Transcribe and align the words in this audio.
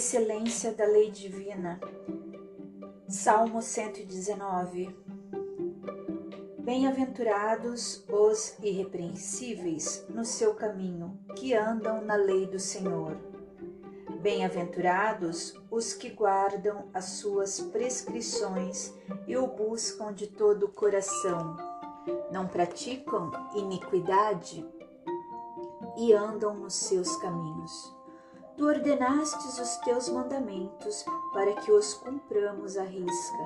excelência 0.00 0.72
da 0.72 0.86
lei 0.86 1.10
divina. 1.10 1.78
Salmo 3.06 3.60
119. 3.60 4.96
Bem-aventurados 6.60 8.02
os 8.08 8.56
irrepreensíveis 8.62 10.06
no 10.08 10.24
seu 10.24 10.54
caminho, 10.54 11.20
que 11.36 11.52
andam 11.52 12.00
na 12.00 12.14
lei 12.14 12.46
do 12.46 12.58
Senhor. 12.58 13.14
Bem-aventurados 14.22 15.54
os 15.70 15.92
que 15.92 16.08
guardam 16.08 16.88
as 16.94 17.04
suas 17.04 17.60
prescrições 17.60 18.94
e 19.26 19.36
o 19.36 19.46
buscam 19.48 20.14
de 20.14 20.28
todo 20.28 20.62
o 20.64 20.72
coração. 20.72 21.58
Não 22.32 22.48
praticam 22.48 23.30
iniquidade 23.54 24.66
e 25.98 26.14
andam 26.14 26.54
nos 26.54 26.72
seus 26.72 27.14
caminhos. 27.18 27.99
Tu 28.60 28.66
ordenastes 28.66 29.58
os 29.58 29.78
teus 29.78 30.10
mandamentos 30.10 31.02
para 31.32 31.54
que 31.54 31.72
os 31.72 31.94
cumpramos 31.94 32.76
à 32.76 32.82
risca. 32.82 33.38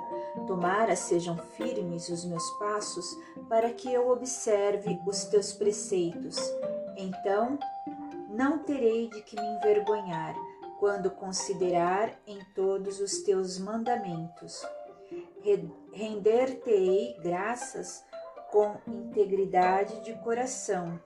Tomara 0.45 0.97
sejam 0.97 1.39
firmes 1.57 2.09
os 2.09 2.25
meus 2.25 2.51
passos 2.59 3.17
para 3.49 3.73
que 3.73 3.93
eu 3.93 4.11
observe 4.11 5.01
os 5.07 5.23
teus 5.27 5.53
preceitos. 5.53 6.37
Então 6.97 7.57
não 8.29 8.59
terei 8.59 9.09
de 9.09 9.23
que 9.23 9.41
me 9.41 9.47
envergonhar 9.55 10.35
quando 10.81 11.13
considerar 11.13 12.11
em 12.27 12.41
todos 12.53 12.99
os 12.99 13.23
teus 13.23 13.57
mandamentos. 13.57 14.67
Render-te-ei 15.93 17.17
graças 17.23 18.05
com 18.51 18.79
integridade 18.89 20.01
de 20.01 20.13
coração 20.25 20.99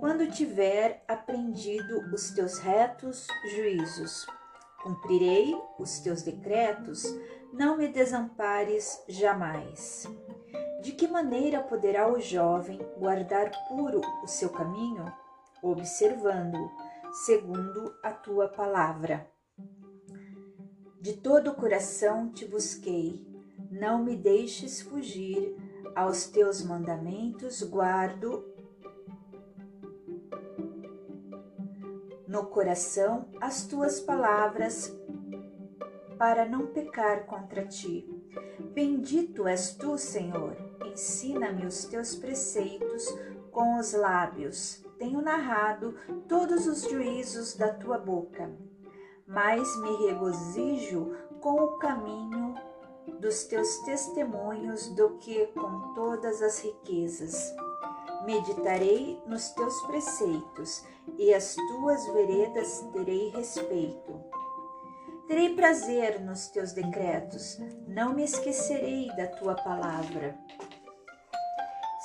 quando 0.00 0.30
tiver 0.30 1.02
aprendido 1.06 1.98
os 2.12 2.30
teus 2.30 2.58
retos 2.58 3.26
juízos. 3.54 4.26
Cumprirei 4.82 5.54
os 5.78 5.98
teus 6.00 6.22
decretos, 6.22 7.04
não 7.52 7.76
me 7.76 7.88
desampares 7.88 9.02
jamais. 9.08 10.06
De 10.82 10.92
que 10.92 11.08
maneira 11.08 11.60
poderá 11.60 12.10
o 12.10 12.20
jovem 12.20 12.78
guardar 12.98 13.50
puro 13.68 14.00
o 14.22 14.26
seu 14.26 14.48
caminho? 14.50 15.12
Observando-o, 15.62 16.70
segundo 17.24 17.94
a 18.02 18.12
tua 18.12 18.48
palavra. 18.48 19.28
De 21.00 21.14
todo 21.14 21.50
o 21.50 21.54
coração 21.54 22.30
te 22.30 22.44
busquei, 22.44 23.26
não 23.70 24.02
me 24.02 24.16
deixes 24.16 24.82
fugir, 24.82 25.56
aos 25.94 26.26
teus 26.26 26.62
mandamentos 26.62 27.62
guardo 27.62 28.44
no 32.36 32.44
coração 32.44 33.30
as 33.40 33.66
tuas 33.66 33.98
palavras 33.98 34.94
para 36.18 36.44
não 36.44 36.66
pecar 36.66 37.24
contra 37.24 37.64
ti. 37.64 38.06
Bendito 38.74 39.48
és 39.48 39.74
tu, 39.74 39.96
Senhor. 39.96 40.54
Ensina-me 40.84 41.64
os 41.64 41.86
teus 41.86 42.14
preceitos 42.14 43.06
com 43.50 43.78
os 43.78 43.94
lábios. 43.94 44.84
Tenho 44.98 45.22
narrado 45.22 45.94
todos 46.28 46.66
os 46.66 46.82
juízos 46.82 47.54
da 47.54 47.72
tua 47.72 47.96
boca. 47.96 48.50
Mas 49.26 49.74
me 49.80 50.06
regozijo 50.06 51.16
com 51.40 51.54
o 51.54 51.78
caminho 51.78 52.54
dos 53.18 53.44
teus 53.44 53.78
testemunhos 53.78 54.88
do 54.94 55.16
que 55.16 55.46
com 55.46 55.94
todas 55.94 56.42
as 56.42 56.58
riquezas. 56.58 57.34
Meditarei 58.24 59.20
nos 59.26 59.50
teus 59.50 59.80
preceitos 59.82 60.84
e 61.18 61.32
as 61.34 61.54
tuas 61.54 62.06
veredas 62.08 62.84
terei 62.92 63.28
respeito. 63.30 64.20
Terei 65.26 65.54
prazer 65.54 66.20
nos 66.20 66.46
teus 66.48 66.72
decretos, 66.72 67.58
não 67.88 68.14
me 68.14 68.22
esquecerei 68.22 69.08
da 69.16 69.26
tua 69.26 69.54
palavra. 69.56 70.38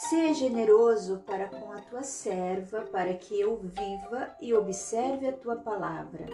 Seja 0.10 0.34
generoso 0.34 1.24
para 1.28 1.48
com 1.48 1.72
a 1.72 1.80
tua 1.82 2.02
serva, 2.02 2.82
para 2.82 3.14
que 3.14 3.40
eu 3.40 3.58
viva 3.58 4.36
e 4.42 4.54
observe 4.54 5.28
a 5.28 5.34
tua 5.34 5.56
palavra. 5.58 6.26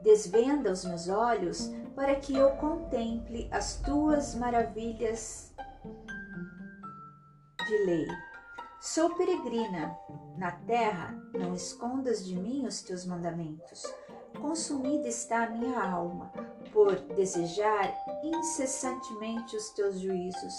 Desvenda 0.00 0.72
os 0.72 0.84
meus 0.84 1.08
olhos 1.08 1.72
para 1.94 2.16
que 2.16 2.36
eu 2.36 2.50
contemple 2.56 3.48
as 3.52 3.76
tuas 3.76 4.34
maravilhas 4.34 5.54
de 7.66 7.86
lei. 7.86 8.31
Sou 8.82 9.14
peregrina 9.14 9.96
na 10.36 10.50
terra, 10.50 11.16
não 11.32 11.54
escondas 11.54 12.26
de 12.26 12.34
mim 12.34 12.66
os 12.66 12.82
teus 12.82 13.06
mandamentos. 13.06 13.84
Consumida 14.40 15.06
está 15.06 15.44
a 15.44 15.50
minha 15.50 15.80
alma 15.80 16.32
por 16.72 16.96
desejar 17.14 17.94
incessantemente 18.24 19.54
os 19.54 19.70
teus 19.70 20.00
juízos. 20.00 20.54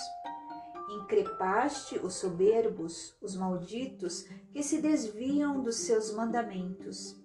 Increpaste 1.01 2.00
os 2.00 2.13
soberbos, 2.13 3.13
os 3.22 3.35
malditos, 3.35 4.23
que 4.53 4.63
se 4.63 4.81
desviam 4.81 5.62
dos 5.62 5.75
seus 5.75 6.13
mandamentos. 6.13 7.22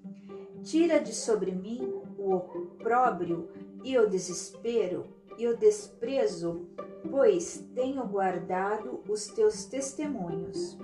Tira 0.64 0.98
de 0.98 1.14
sobre 1.14 1.52
mim 1.52 1.78
o 2.18 2.34
opróbrio 2.34 3.48
e 3.84 3.96
o 3.96 4.10
desespero 4.10 5.17
e 5.38 5.46
o 5.46 5.56
desprezo 5.56 6.68
pois 7.10 7.64
tenho 7.74 8.04
guardado 8.06 9.02
os 9.08 9.28
teus 9.28 9.64
testemunhos. 9.64 10.76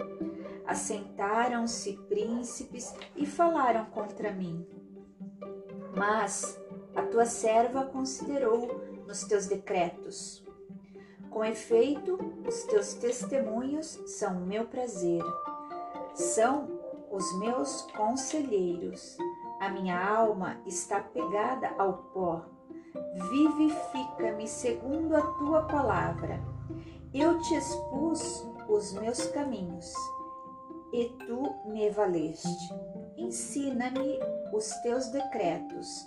Assentaram-se 0.66 1.94
príncipes 2.08 2.94
e 3.16 3.26
falaram 3.26 3.84
contra 3.86 4.32
mim. 4.32 4.66
Mas 5.96 6.58
a 6.94 7.02
tua 7.02 7.26
serva 7.26 7.84
considerou 7.84 8.80
nos 9.06 9.24
teus 9.24 9.46
decretos. 9.46 10.42
Com 11.30 11.44
efeito, 11.44 12.18
os 12.46 12.62
teus 12.64 12.94
testemunhos 12.94 14.00
são 14.06 14.38
o 14.38 14.46
meu 14.46 14.66
prazer, 14.66 15.22
são 16.14 16.68
os 17.10 17.38
meus 17.38 17.82
conselheiros. 17.96 19.16
A 19.60 19.68
minha 19.68 19.98
alma 20.00 20.60
está 20.64 21.00
pegada 21.00 21.74
ao 21.76 21.94
pó 22.14 22.53
vivifica-me 23.30 24.46
segundo 24.46 25.16
a 25.16 25.22
tua 25.38 25.62
palavra. 25.62 26.40
Eu 27.12 27.40
te 27.40 27.54
expus 27.54 28.46
os 28.68 28.92
meus 28.94 29.26
caminhos 29.26 29.92
e 30.92 31.06
tu 31.26 31.54
me 31.66 31.90
valeste. 31.90 32.72
Ensina-me 33.16 34.18
os 34.52 34.70
teus 34.82 35.08
decretos, 35.08 36.06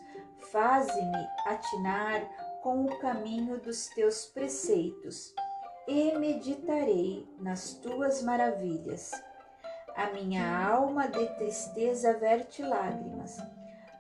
faze-me 0.52 1.28
atinar 1.46 2.22
com 2.62 2.86
o 2.86 2.98
caminho 3.00 3.60
dos 3.60 3.88
teus 3.88 4.26
preceitos 4.26 5.34
e 5.88 6.18
meditarei 6.18 7.28
nas 7.40 7.74
tuas 7.74 8.22
maravilhas. 8.22 9.12
A 9.96 10.12
minha 10.12 10.68
alma 10.68 11.08
de 11.08 11.26
tristeza 11.38 12.14
verte 12.18 12.62
lágrimas 12.62 13.42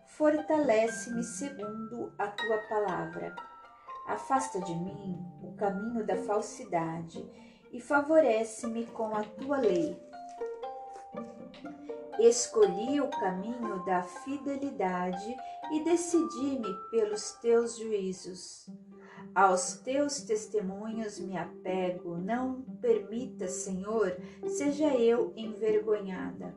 fortalece-me 0.08 1.24
segundo 1.24 2.12
a 2.18 2.28
tua 2.28 2.58
palavra. 2.70 3.36
Afasta 4.08 4.60
de 4.62 4.74
mim 4.74 5.18
o 5.44 5.54
caminho 5.54 6.06
da 6.06 6.16
falsidade 6.16 7.30
e 7.72 7.82
favorece-me 7.82 8.86
com 8.88 9.16
a 9.16 9.24
tua 9.24 9.58
lei. 9.58 10.00
Escolhi 12.20 13.00
o 13.02 13.10
caminho 13.10 13.84
da 13.86 14.02
fidelidade 14.02 15.36
e 15.72 15.84
decidi-me 15.84 16.74
pelos 16.90 17.34
teus 17.34 17.78
juízos. 17.78 18.68
Aos 19.36 19.74
teus 19.80 20.22
testemunhos 20.22 21.20
me 21.20 21.38
apego, 21.38 22.18
não 22.18 22.62
permita, 22.82 23.48
Senhor, 23.48 24.18
seja 24.48 24.96
eu 24.96 25.32
envergonhada 25.36 26.56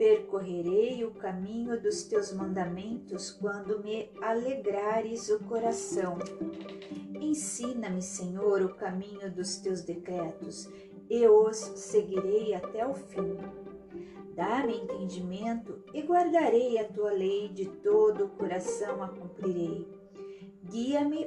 percorrerei 0.00 1.04
o 1.04 1.10
caminho 1.10 1.78
dos 1.78 2.04
teus 2.04 2.32
mandamentos 2.32 3.30
quando 3.32 3.84
me 3.84 4.10
alegrares 4.22 5.28
o 5.28 5.38
coração. 5.40 6.16
Ensina-me, 7.20 8.00
Senhor, 8.00 8.62
o 8.62 8.74
caminho 8.76 9.30
dos 9.30 9.56
teus 9.56 9.82
decretos, 9.82 10.70
e 11.10 11.28
os 11.28 11.58
seguirei 11.58 12.54
até 12.54 12.86
o 12.86 12.94
fim. 12.94 13.36
Dá-me 14.34 14.78
entendimento 14.78 15.84
e 15.92 16.00
guardarei 16.00 16.78
a 16.78 16.88
tua 16.88 17.12
lei 17.12 17.50
de 17.50 17.66
todo 17.66 18.24
o 18.24 18.30
coração 18.30 19.02
a 19.02 19.08
cumprirei. 19.08 19.86
Guia-me 20.64 21.26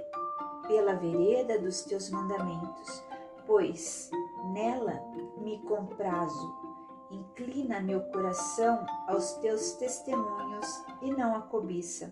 pela 0.67 0.95
vereda 0.95 1.59
dos 1.59 1.83
teus 1.83 2.09
mandamentos, 2.09 3.03
pois 3.45 4.09
nela 4.51 4.99
me 5.37 5.59
comprazo 5.59 6.62
Inclina 7.11 7.79
meu 7.79 8.01
coração 8.11 8.85
aos 9.07 9.33
teus 9.33 9.73
testemunhos 9.73 10.83
e 11.01 11.11
não 11.11 11.35
a 11.35 11.41
cobiça. 11.41 12.09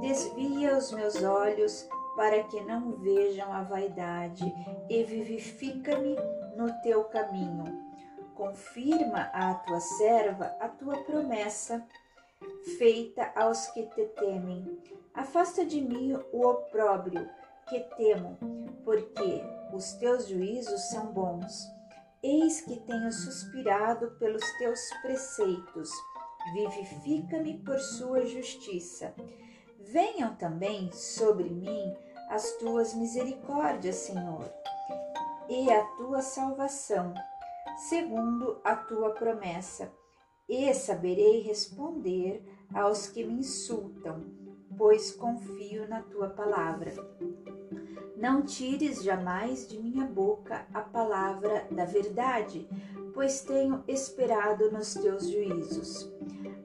Desvia 0.00 0.76
os 0.76 0.92
meus 0.92 1.22
olhos 1.22 1.88
para 2.16 2.42
que 2.44 2.60
não 2.62 2.92
vejam 2.92 3.52
a 3.52 3.62
vaidade 3.62 4.44
e 4.88 5.04
vivifica-me 5.04 6.16
no 6.56 6.72
teu 6.82 7.04
caminho. 7.04 7.64
Confirma 8.34 9.30
à 9.32 9.54
tua 9.54 9.80
serva 9.80 10.56
a 10.60 10.68
tua 10.68 10.96
promessa 11.04 11.86
feita 12.78 13.30
aos 13.34 13.66
que 13.68 13.84
te 13.84 14.06
temem. 14.06 14.78
Afasta 15.14 15.64
de 15.64 15.80
mim 15.80 16.18
o 16.32 16.46
opróbrio 16.46 17.28
que 17.68 17.80
temo, 17.96 18.36
porque 18.84 19.42
os 19.72 19.92
teus 19.94 20.28
juízos 20.28 20.80
são 20.90 21.06
bons. 21.06 21.75
Eis 22.22 22.60
que 22.62 22.80
tenho 22.80 23.12
suspirado 23.12 24.10
pelos 24.18 24.44
teus 24.58 24.80
preceitos. 25.02 25.90
Vivifica-me 26.54 27.58
por 27.58 27.78
sua 27.78 28.24
justiça. 28.24 29.14
Venham 29.80 30.34
também 30.34 30.90
sobre 30.92 31.48
mim 31.48 31.94
as 32.28 32.52
tuas 32.52 32.94
misericórdias, 32.94 33.96
Senhor, 33.96 34.50
e 35.48 35.70
a 35.70 35.84
tua 35.96 36.22
salvação, 36.22 37.14
segundo 37.88 38.60
a 38.64 38.74
tua 38.74 39.10
promessa. 39.10 39.92
E 40.48 40.72
saberei 40.74 41.40
responder 41.42 42.44
aos 42.72 43.08
que 43.08 43.24
me 43.24 43.34
insultam, 43.34 44.24
pois 44.76 45.12
confio 45.12 45.88
na 45.88 46.02
tua 46.02 46.30
palavra. 46.30 46.92
Não 48.16 48.40
tires 48.40 49.02
jamais 49.02 49.68
de 49.68 49.78
minha 49.78 50.06
boca 50.06 50.66
a 50.72 50.80
palavra 50.80 51.66
da 51.70 51.84
verdade, 51.84 52.66
pois 53.12 53.42
tenho 53.42 53.84
esperado 53.86 54.72
nos 54.72 54.94
teus 54.94 55.28
juízos. 55.28 56.10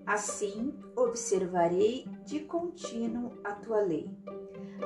Assim 0.06 0.74
observarei 0.96 2.08
de 2.24 2.40
contínuo 2.40 3.34
a 3.44 3.52
tua 3.52 3.82
lei, 3.82 4.10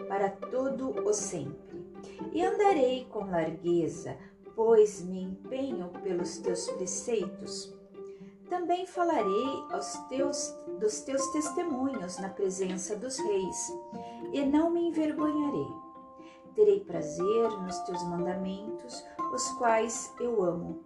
para 0.07 0.27
todo 0.27 0.89
o 1.07 1.13
sempre, 1.13 1.85
e 2.33 2.43
andarei 2.43 3.05
com 3.11 3.29
largueza, 3.29 4.17
pois 4.55 5.03
me 5.03 5.21
empenho 5.21 5.89
pelos 6.01 6.39
teus 6.39 6.67
preceitos. 6.71 7.75
Também 8.49 8.87
falarei 8.87 9.63
aos 9.71 9.93
teus, 10.09 10.55
dos 10.79 11.01
teus 11.01 11.27
testemunhos 11.31 12.17
na 12.17 12.29
presença 12.29 12.95
dos 12.95 13.19
reis, 13.19 13.71
e 14.33 14.43
não 14.43 14.71
me 14.71 14.87
envergonharei 14.87 15.84
terei 16.55 16.79
prazer 16.79 17.49
nos 17.61 17.77
teus 17.79 18.03
mandamentos, 18.03 19.05
os 19.33 19.47
quais 19.57 20.13
eu 20.19 20.41
amo. 20.41 20.83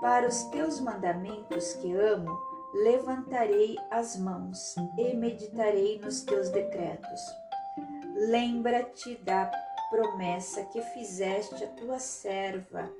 Para 0.00 0.26
os 0.26 0.44
teus 0.44 0.80
mandamentos 0.80 1.74
que 1.74 1.92
amo, 1.92 2.30
levantarei 2.72 3.76
as 3.90 4.16
mãos 4.16 4.74
e 4.96 5.14
meditarei 5.14 5.98
nos 5.98 6.22
teus 6.22 6.50
decretos. 6.50 7.20
Lembra-te 8.14 9.16
da 9.16 9.50
promessa 9.90 10.64
que 10.66 10.80
fizeste 10.82 11.64
a 11.64 11.68
tua 11.68 11.98
serva, 11.98 12.90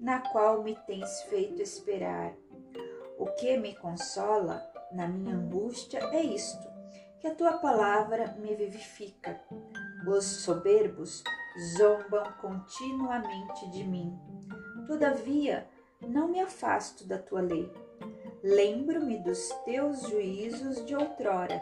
na 0.00 0.20
qual 0.30 0.62
me 0.62 0.76
tens 0.86 1.22
feito 1.22 1.62
esperar. 1.62 2.34
O 3.18 3.26
que 3.26 3.56
me 3.56 3.74
consola 3.76 4.62
na 4.92 5.08
minha 5.08 5.34
angústia 5.34 5.98
é 6.12 6.22
isto: 6.22 6.68
que 7.20 7.26
a 7.26 7.34
tua 7.34 7.54
palavra 7.54 8.36
me 8.38 8.54
vivifica. 8.54 9.40
Os 10.06 10.24
soberbos 10.24 11.24
zombam 11.76 12.24
continuamente 12.40 13.68
de 13.70 13.82
mim. 13.82 14.16
Todavia, 14.86 15.68
não 16.00 16.28
me 16.28 16.40
afasto 16.40 17.04
da 17.04 17.18
tua 17.18 17.40
lei. 17.40 17.72
Lembro-me 18.42 19.18
dos 19.18 19.48
teus 19.64 20.02
juízos 20.02 20.84
de 20.86 20.94
outrora 20.94 21.60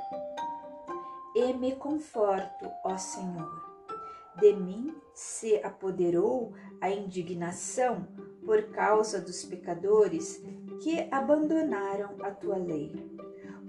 e 1.34 1.52
me 1.54 1.74
conforto, 1.74 2.70
ó 2.84 2.96
Senhor. 2.98 3.48
De 4.38 4.52
mim 4.52 4.94
se 5.14 5.56
apoderou 5.62 6.52
a 6.80 6.90
indignação 6.90 8.06
por 8.44 8.62
causa 8.70 9.20
dos 9.20 9.42
pecadores 9.44 10.42
que 10.82 11.08
abandonaram 11.10 12.16
a 12.20 12.30
tua 12.30 12.58
lei. 12.58 12.92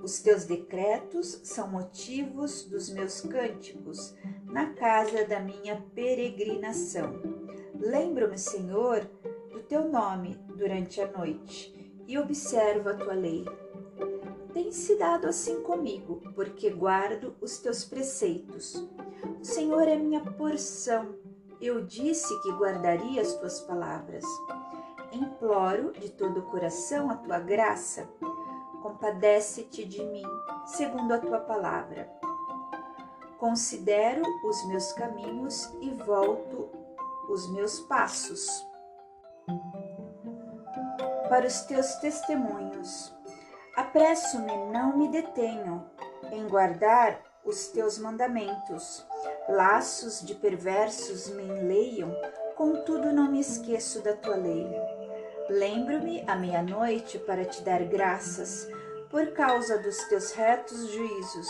Os 0.01 0.19
teus 0.19 0.45
decretos 0.45 1.39
são 1.43 1.67
motivos 1.67 2.63
dos 2.65 2.89
meus 2.89 3.21
cânticos 3.21 4.13
na 4.55 4.67
casa 4.67 5.25
da 5.25 5.37
minha 5.37 5.83
peregrinação. 5.93 7.21
Lembro-me, 7.77 8.37
Senhor, 8.37 9.01
do 9.51 9.59
teu 9.59 9.89
nome 9.89 10.39
durante 10.55 11.01
a 11.01 11.11
noite 11.11 11.75
e 12.07 12.17
observo 12.17 12.87
a 12.87 12.93
tua 12.93 13.13
lei. 13.13 13.43
Tem 14.53 14.71
se 14.71 14.97
dado 14.97 15.27
assim 15.27 15.61
comigo, 15.61 16.21
porque 16.33 16.69
guardo 16.69 17.35
os 17.41 17.57
teus 17.57 17.83
preceitos. 17.83 18.75
O 19.41 19.43
Senhor 19.43 19.89
é 19.89 19.97
minha 19.97 20.21
porção. 20.21 21.15
Eu 21.59 21.83
disse 21.83 22.41
que 22.41 22.53
guardaria 22.53 23.21
as 23.21 23.33
tuas 23.33 23.59
palavras. 23.59 24.23
Imploro 25.11 25.91
de 25.91 26.09
todo 26.09 26.39
o 26.39 26.43
coração 26.43 27.09
a 27.09 27.17
tua 27.17 27.39
graça 27.39 28.07
compadece-te 28.81 29.83
de 29.83 30.01
mim, 30.05 30.23
segundo 30.65 31.11
a 31.11 31.19
tua 31.19 31.39
palavra. 31.41 32.09
Considero 33.39 34.23
os 34.43 34.67
meus 34.67 34.93
caminhos 34.93 35.71
e 35.81 35.91
volto 35.91 36.69
os 37.29 37.51
meus 37.51 37.79
passos 37.81 38.65
para 41.29 41.45
os 41.45 41.61
teus 41.61 41.95
testemunhos. 41.95 43.13
Apresso-me, 43.75 44.55
não 44.71 44.97
me 44.97 45.09
detenho 45.09 45.85
em 46.31 46.47
guardar 46.47 47.19
os 47.43 47.67
teus 47.67 47.99
mandamentos. 47.99 49.05
Laços 49.49 50.21
de 50.21 50.33
perversos 50.33 51.29
me 51.29 51.43
enleiam, 51.43 52.15
contudo 52.55 53.11
não 53.11 53.31
me 53.31 53.39
esqueço 53.39 54.01
da 54.01 54.13
tua 54.13 54.35
lei. 54.35 54.65
Lembro-me 55.49 56.23
à 56.27 56.35
meia-noite 56.35 57.19
para 57.19 57.45
te 57.45 57.61
dar 57.61 57.83
graças, 57.83 58.67
por 59.09 59.33
causa 59.33 59.77
dos 59.77 59.97
teus 60.05 60.31
retos 60.31 60.89
juízos. 60.91 61.47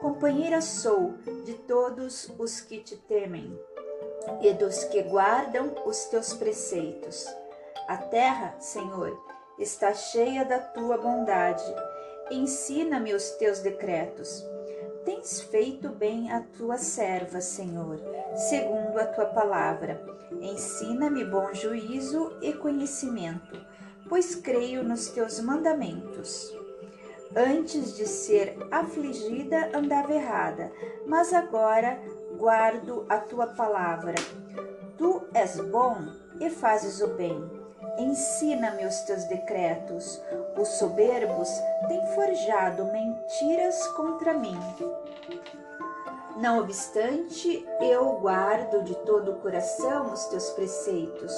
Companheira 0.00 0.60
sou 0.60 1.14
de 1.44 1.54
todos 1.54 2.30
os 2.38 2.60
que 2.60 2.78
te 2.78 2.96
temem 2.96 3.58
e 4.40 4.52
dos 4.52 4.84
que 4.84 5.02
guardam 5.02 5.74
os 5.84 6.04
teus 6.04 6.32
preceitos. 6.32 7.26
A 7.88 7.96
terra, 7.96 8.54
Senhor, 8.60 9.18
está 9.58 9.92
cheia 9.92 10.44
da 10.44 10.60
tua 10.60 10.96
bondade. 10.96 11.64
Ensina-me 12.30 13.12
os 13.12 13.30
teus 13.32 13.58
decretos. 13.58 14.46
Tens 15.04 15.40
feito 15.40 15.88
bem 15.88 16.30
a 16.30 16.42
tua 16.42 16.76
serva, 16.76 17.40
Senhor, 17.40 17.98
segundo 18.48 18.98
a 18.98 19.06
tua 19.06 19.26
palavra. 19.26 20.00
Ensina-me 20.40 21.24
bom 21.24 21.52
juízo 21.52 22.38
e 22.40 22.52
conhecimento, 22.52 23.58
pois 24.08 24.36
creio 24.36 24.84
nos 24.84 25.08
teus 25.08 25.40
mandamentos. 25.40 26.57
Antes 27.40 27.94
de 27.94 28.04
ser 28.04 28.56
afligida, 28.68 29.70
andava 29.72 30.12
errada, 30.12 30.72
mas 31.06 31.32
agora 31.32 31.96
guardo 32.36 33.06
a 33.08 33.18
tua 33.18 33.46
palavra. 33.46 34.16
Tu 34.96 35.22
és 35.32 35.60
bom 35.60 35.98
e 36.40 36.50
fazes 36.50 37.00
o 37.00 37.06
bem. 37.14 37.40
Ensina-me 37.96 38.84
os 38.84 39.02
teus 39.02 39.22
decretos. 39.26 40.20
Os 40.60 40.66
soberbos 40.80 41.48
têm 41.86 42.04
forjado 42.08 42.84
mentiras 42.86 43.86
contra 43.88 44.34
mim. 44.34 44.58
Não 46.38 46.58
obstante, 46.58 47.64
eu 47.80 48.14
guardo 48.14 48.82
de 48.82 48.96
todo 49.06 49.30
o 49.30 49.36
coração 49.36 50.12
os 50.12 50.26
teus 50.26 50.50
preceitos. 50.50 51.32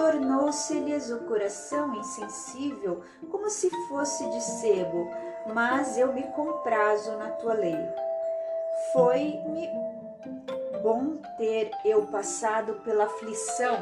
Tornou-se-lhes 0.00 1.10
o 1.10 1.18
coração 1.26 1.94
insensível, 1.94 3.02
como 3.30 3.50
se 3.50 3.68
fosse 3.86 4.26
de 4.30 4.40
sebo, 4.40 5.10
mas 5.52 5.98
eu 5.98 6.10
me 6.10 6.22
comprazo 6.28 7.18
na 7.18 7.28
tua 7.32 7.52
lei. 7.52 7.76
Foi-me 8.94 9.68
bom 10.82 11.18
ter 11.36 11.70
eu 11.84 12.06
passado 12.06 12.80
pela 12.82 13.04
aflição, 13.04 13.76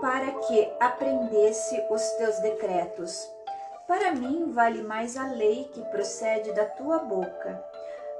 para 0.00 0.30
que 0.30 0.72
aprendesse 0.78 1.84
os 1.90 2.02
teus 2.12 2.38
decretos. 2.38 3.28
Para 3.88 4.12
mim 4.12 4.52
vale 4.52 4.84
mais 4.84 5.16
a 5.16 5.26
lei 5.26 5.68
que 5.74 5.84
procede 5.86 6.52
da 6.52 6.64
tua 6.64 7.00
boca 7.00 7.60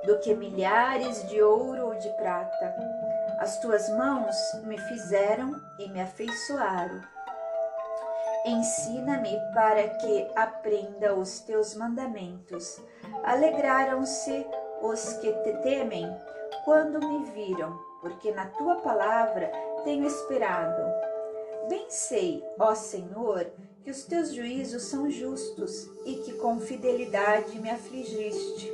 do 0.04 0.18
que 0.18 0.34
milhares 0.34 1.28
de 1.28 1.40
ouro 1.40 1.86
ou 1.86 1.94
de 1.94 2.08
prata. 2.14 2.74
As 3.38 3.60
tuas 3.60 3.88
mãos 3.90 4.34
me 4.64 4.76
fizeram 4.76 5.54
e 5.78 5.88
me 5.88 6.00
afeiçoaram. 6.00 7.00
Ensina-me 8.44 9.38
para 9.54 9.88
que 9.88 10.26
aprenda 10.34 11.14
os 11.14 11.40
teus 11.40 11.74
mandamentos. 11.74 12.80
Alegraram-se 13.22 14.46
os 14.82 15.12
que 15.14 15.30
te 15.30 15.52
temem 15.62 16.06
quando 16.64 17.06
me 17.06 17.24
viram, 17.32 17.78
porque 18.00 18.32
na 18.32 18.46
tua 18.46 18.76
palavra 18.76 19.50
tenho 19.84 20.06
esperado. 20.06 20.82
Bem 21.68 21.84
sei, 21.88 22.42
ó 22.58 22.74
Senhor, 22.74 23.46
que 23.84 23.90
os 23.90 24.04
teus 24.04 24.32
juízos 24.32 24.84
são 24.84 25.10
justos 25.10 25.90
e 26.06 26.14
que 26.16 26.32
com 26.34 26.58
fidelidade 26.58 27.58
me 27.60 27.70
afligiste. 27.70 28.72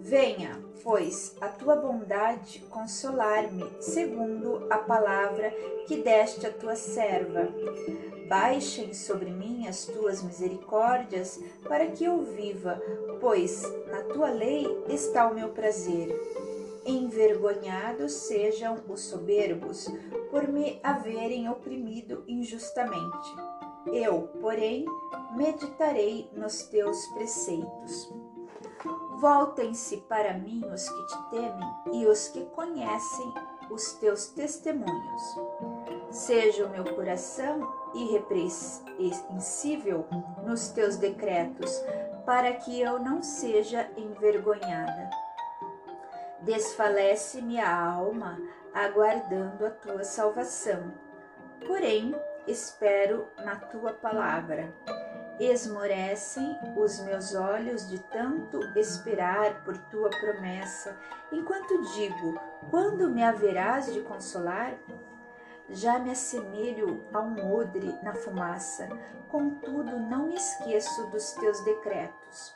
Venha, 0.00 0.58
pois, 0.82 1.36
a 1.40 1.48
tua 1.48 1.76
bondade 1.76 2.60
consolar-me, 2.70 3.64
segundo 3.80 4.66
a 4.70 4.78
palavra 4.78 5.50
que 5.86 5.96
deste 5.96 6.46
à 6.46 6.52
tua 6.52 6.76
serva. 6.76 7.48
Baixem 8.30 8.94
sobre 8.94 9.28
mim 9.28 9.66
as 9.66 9.86
tuas 9.86 10.22
misericórdias, 10.22 11.42
para 11.64 11.88
que 11.88 12.04
eu 12.04 12.22
viva, 12.22 12.80
pois 13.20 13.60
na 13.88 14.04
tua 14.04 14.30
lei 14.30 14.68
está 14.88 15.28
o 15.28 15.34
meu 15.34 15.48
prazer. 15.48 16.08
Envergonhados 16.86 18.12
sejam 18.12 18.84
os 18.88 19.00
soberbos, 19.00 19.88
por 20.30 20.46
me 20.46 20.78
haverem 20.80 21.48
oprimido 21.48 22.22
injustamente. 22.28 23.34
Eu, 23.92 24.28
porém, 24.40 24.84
meditarei 25.36 26.30
nos 26.32 26.62
teus 26.62 27.04
preceitos. 27.08 28.14
Voltem-se 29.18 29.96
para 30.02 30.38
mim 30.38 30.62
os 30.72 30.88
que 30.88 31.06
te 31.06 31.30
temem 31.30 31.74
e 31.94 32.06
os 32.06 32.28
que 32.28 32.44
conhecem 32.50 33.34
os 33.68 33.94
teus 33.94 34.28
testemunhos. 34.28 35.22
Seja 36.12 36.66
o 36.66 36.70
meu 36.70 36.84
coração 36.94 37.79
irrepreensível 37.94 40.06
nos 40.44 40.68
teus 40.68 40.96
decretos, 40.96 41.70
para 42.24 42.52
que 42.52 42.80
eu 42.80 42.98
não 42.98 43.22
seja 43.22 43.90
envergonhada. 43.96 45.10
Desfalece-me 46.42 47.60
a 47.60 47.82
alma, 47.82 48.38
aguardando 48.72 49.66
a 49.66 49.70
tua 49.70 50.04
salvação. 50.04 50.92
Porém, 51.66 52.14
espero 52.46 53.26
na 53.44 53.56
tua 53.56 53.92
palavra 53.92 54.72
esmorecem 55.40 56.54
os 56.76 57.00
meus 57.00 57.34
olhos 57.34 57.88
de 57.88 57.98
tanto 57.98 58.60
esperar 58.78 59.64
por 59.64 59.76
tua 59.90 60.10
promessa, 60.10 60.94
enquanto 61.32 61.80
digo: 61.94 62.38
quando 62.70 63.08
me 63.08 63.24
haverás 63.24 63.92
de 63.92 64.02
consolar? 64.02 64.74
Já 65.72 66.00
me 66.00 66.10
assemelho 66.10 67.04
a 67.12 67.20
um 67.20 67.54
odre 67.54 67.96
na 68.02 68.12
fumaça, 68.12 68.88
contudo 69.28 70.00
não 70.00 70.26
me 70.26 70.34
esqueço 70.34 71.06
dos 71.10 71.32
teus 71.32 71.60
decretos. 71.64 72.54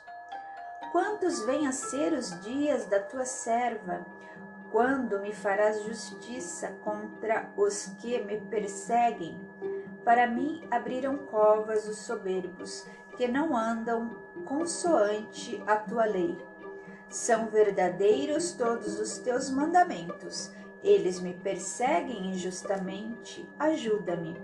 Quantos 0.91 1.41
vêm 1.45 1.65
a 1.65 1.71
ser 1.71 2.11
os 2.11 2.39
dias 2.41 2.85
da 2.87 2.99
tua 2.99 3.23
serva? 3.23 4.05
Quando 4.69 5.19
me 5.19 5.33
farás 5.33 5.81
justiça 5.83 6.75
contra 6.83 7.49
os 7.55 7.87
que 7.99 8.21
me 8.21 8.39
perseguem? 8.41 9.39
Para 10.03 10.27
mim 10.27 10.67
abriram 10.69 11.17
covas 11.17 11.87
os 11.87 11.99
soberbos, 11.99 12.85
que 13.15 13.29
não 13.29 13.55
andam 13.55 14.17
consoante 14.45 15.63
a 15.65 15.77
tua 15.77 16.05
lei. 16.05 16.37
São 17.07 17.47
verdadeiros 17.47 18.51
todos 18.51 18.99
os 18.99 19.17
teus 19.19 19.49
mandamentos. 19.49 20.51
Eles 20.85 21.19
me 21.19 21.33
perseguem 21.33 22.27
injustamente. 22.29 23.49
Ajuda-me. 23.57 24.37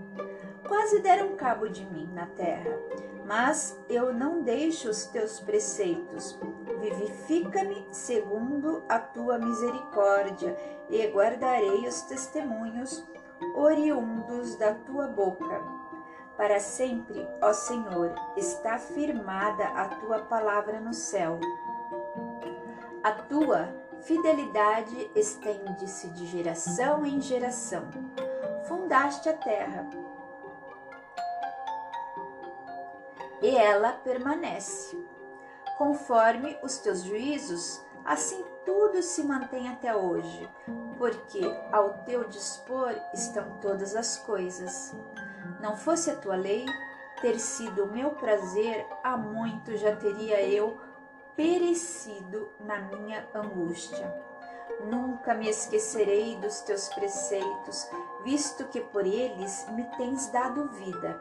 Quase 0.68 1.00
deram 1.00 1.36
cabo 1.36 1.70
de 1.70 1.86
mim 1.86 2.10
na 2.14 2.26
terra, 2.26 2.80
mas 3.28 3.80
eu 3.88 4.12
não 4.12 4.42
deixo 4.42 4.90
os 4.90 5.06
teus 5.06 5.40
preceitos. 5.40 6.40
Vivifica-me 6.80 7.86
segundo 7.92 8.84
a 8.90 8.98
tua 8.98 9.38
misericórdia 9.38 10.58
e 10.90 11.06
guardarei 11.08 11.88
os 11.88 12.02
testemunhos 12.02 13.06
oriundos 13.56 14.56
da 14.56 14.74
tua 14.74 15.08
boca. 15.08 15.62
Para 16.36 16.60
sempre, 16.60 17.28
ó 17.40 17.54
Senhor, 17.54 18.16
está 18.36 18.80
firmada 18.80 19.66
a 19.76 19.90
tua 19.90 20.20
palavra 20.24 20.80
no 20.80 20.92
céu. 20.92 21.40
A 23.04 23.12
tua 23.12 23.81
fidelidade 24.02 25.12
estende-se 25.16 26.10
de 26.10 26.26
geração 26.26 27.06
em 27.06 27.22
geração. 27.22 27.90
Fundaste 28.68 29.30
a 29.30 29.34
terra 29.34 29.90
e 33.42 33.56
ela 33.56 33.94
permanece. 33.94 34.98
Conforme 35.78 36.58
os 36.62 36.78
teus 36.78 37.04
juízos, 37.04 37.84
assim 38.06 38.44
tudo 38.66 39.02
se 39.02 39.24
mantém 39.24 39.68
até 39.68 39.96
hoje, 39.96 40.48
porque 40.98 41.42
ao 41.72 41.94
teu 42.06 42.28
dispor 42.28 42.94
estão 43.14 43.58
todas 43.60 43.96
as 43.96 44.18
coisas. 44.18 44.96
Não 45.60 45.76
fosse 45.76 46.12
a 46.12 46.16
tua 46.16 46.36
lei, 46.36 46.66
ter 47.22 47.40
sido 47.40 47.86
o 47.86 47.92
meu 47.92 48.12
prazer, 48.12 48.86
há 49.04 49.18
muito 49.18 49.76
já 49.78 49.96
teria 49.96 50.42
eu 50.42 50.80
perecido 51.42 52.50
na 52.60 52.80
minha 52.82 53.28
angústia. 53.34 54.14
Nunca 54.86 55.34
me 55.34 55.50
esquecerei 55.50 56.36
dos 56.36 56.62
teus 56.62 56.88
preceitos, 56.90 57.90
visto 58.24 58.66
que 58.66 58.80
por 58.80 59.08
eles 59.08 59.66
me 59.72 59.84
tens 59.98 60.28
dado 60.28 60.70
vida. 60.70 61.20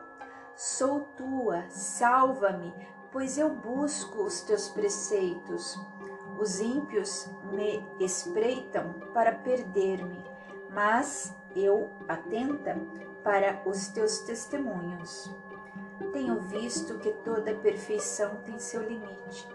Sou 0.54 1.08
tua, 1.16 1.64
salva-me, 1.70 2.74
pois 3.10 3.38
eu 3.38 3.48
busco 3.48 4.22
os 4.24 4.42
teus 4.42 4.68
preceitos. 4.68 5.80
Os 6.38 6.60
ímpios 6.60 7.26
me 7.50 7.82
espreitam 7.98 8.92
para 9.14 9.32
perder-me, 9.32 10.22
mas 10.68 11.34
eu 11.56 11.88
atenta 12.06 12.76
para 13.24 13.62
os 13.64 13.88
teus 13.88 14.18
testemunhos. 14.18 15.34
Tenho 16.12 16.40
visto 16.42 16.98
que 16.98 17.10
toda 17.24 17.54
perfeição 17.54 18.36
tem 18.44 18.58
seu 18.58 18.82
limite, 18.82 19.48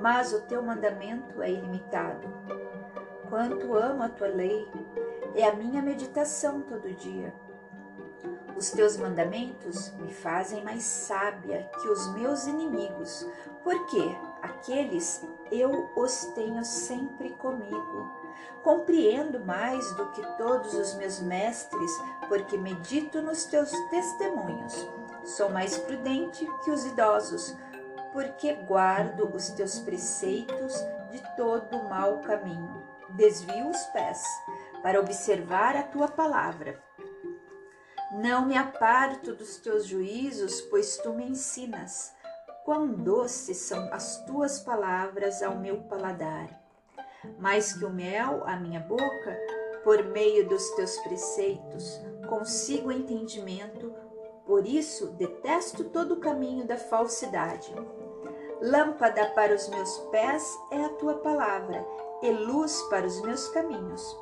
mas 0.00 0.32
o 0.32 0.40
teu 0.42 0.62
mandamento 0.62 1.42
é 1.42 1.50
ilimitado. 1.50 2.28
Quanto 3.28 3.74
amo 3.74 4.02
a 4.02 4.08
tua 4.08 4.28
lei, 4.28 4.68
é 5.34 5.44
a 5.44 5.54
minha 5.54 5.82
meditação 5.82 6.60
todo 6.62 6.94
dia. 6.94 7.32
Os 8.56 8.70
teus 8.70 8.96
mandamentos 8.96 9.92
me 10.00 10.12
fazem 10.12 10.64
mais 10.64 10.82
sábia 10.82 11.70
que 11.80 11.88
os 11.88 12.12
meus 12.14 12.46
inimigos, 12.46 13.24
porque 13.62 14.02
aqueles 14.42 15.22
eu 15.50 15.90
os 15.94 16.24
tenho 16.34 16.64
sempre 16.64 17.30
comigo. 17.30 18.16
Compreendo 18.62 19.38
mais 19.40 19.94
do 19.94 20.10
que 20.10 20.22
todos 20.36 20.74
os 20.74 20.94
meus 20.94 21.20
mestres, 21.20 21.90
porque 22.28 22.58
medito 22.58 23.22
nos 23.22 23.44
teus 23.44 23.70
testemunhos. 23.90 24.88
Sou 25.24 25.48
mais 25.50 25.78
prudente 25.78 26.44
que 26.64 26.70
os 26.70 26.84
idosos, 26.84 27.56
porque 28.12 28.54
guardo 28.54 29.34
os 29.34 29.50
teus 29.50 29.78
preceitos 29.78 30.74
de 31.10 31.22
todo 31.36 31.82
mau 31.84 32.18
caminho. 32.20 32.82
Desvio 33.10 33.68
os 33.70 33.82
pés 33.86 34.22
para 34.82 35.00
observar 35.00 35.76
a 35.76 35.82
tua 35.82 36.08
palavra. 36.08 36.82
Não 38.12 38.46
me 38.46 38.56
aparto 38.56 39.34
dos 39.34 39.58
teus 39.58 39.86
juízos, 39.86 40.60
pois 40.62 40.96
tu 40.96 41.12
me 41.12 41.24
ensinas. 41.24 42.14
Quão 42.64 42.86
doces 42.86 43.58
são 43.58 43.92
as 43.92 44.24
tuas 44.24 44.60
palavras 44.60 45.42
ao 45.42 45.56
meu 45.56 45.82
paladar. 45.82 46.48
Mais 47.38 47.72
que 47.72 47.84
o 47.84 47.90
mel 47.90 48.42
à 48.46 48.56
minha 48.56 48.80
boca, 48.80 49.38
por 49.84 50.04
meio 50.04 50.48
dos 50.48 50.70
teus 50.70 50.96
preceitos, 50.98 52.00
consigo 52.28 52.92
entendimento, 52.92 53.94
por 54.46 54.66
isso 54.66 55.08
detesto 55.08 55.84
todo 55.84 56.14
o 56.14 56.20
caminho 56.20 56.66
da 56.66 56.76
falsidade. 56.76 57.74
Lâmpada 58.60 59.26
para 59.36 59.54
os 59.54 59.68
meus 59.68 59.98
pés 60.10 60.58
é 60.70 60.84
a 60.84 60.88
tua 60.88 61.14
palavra, 61.14 61.86
e 62.22 62.30
luz 62.30 62.82
para 62.90 63.06
os 63.06 63.20
meus 63.22 63.48
caminhos. 63.48 64.18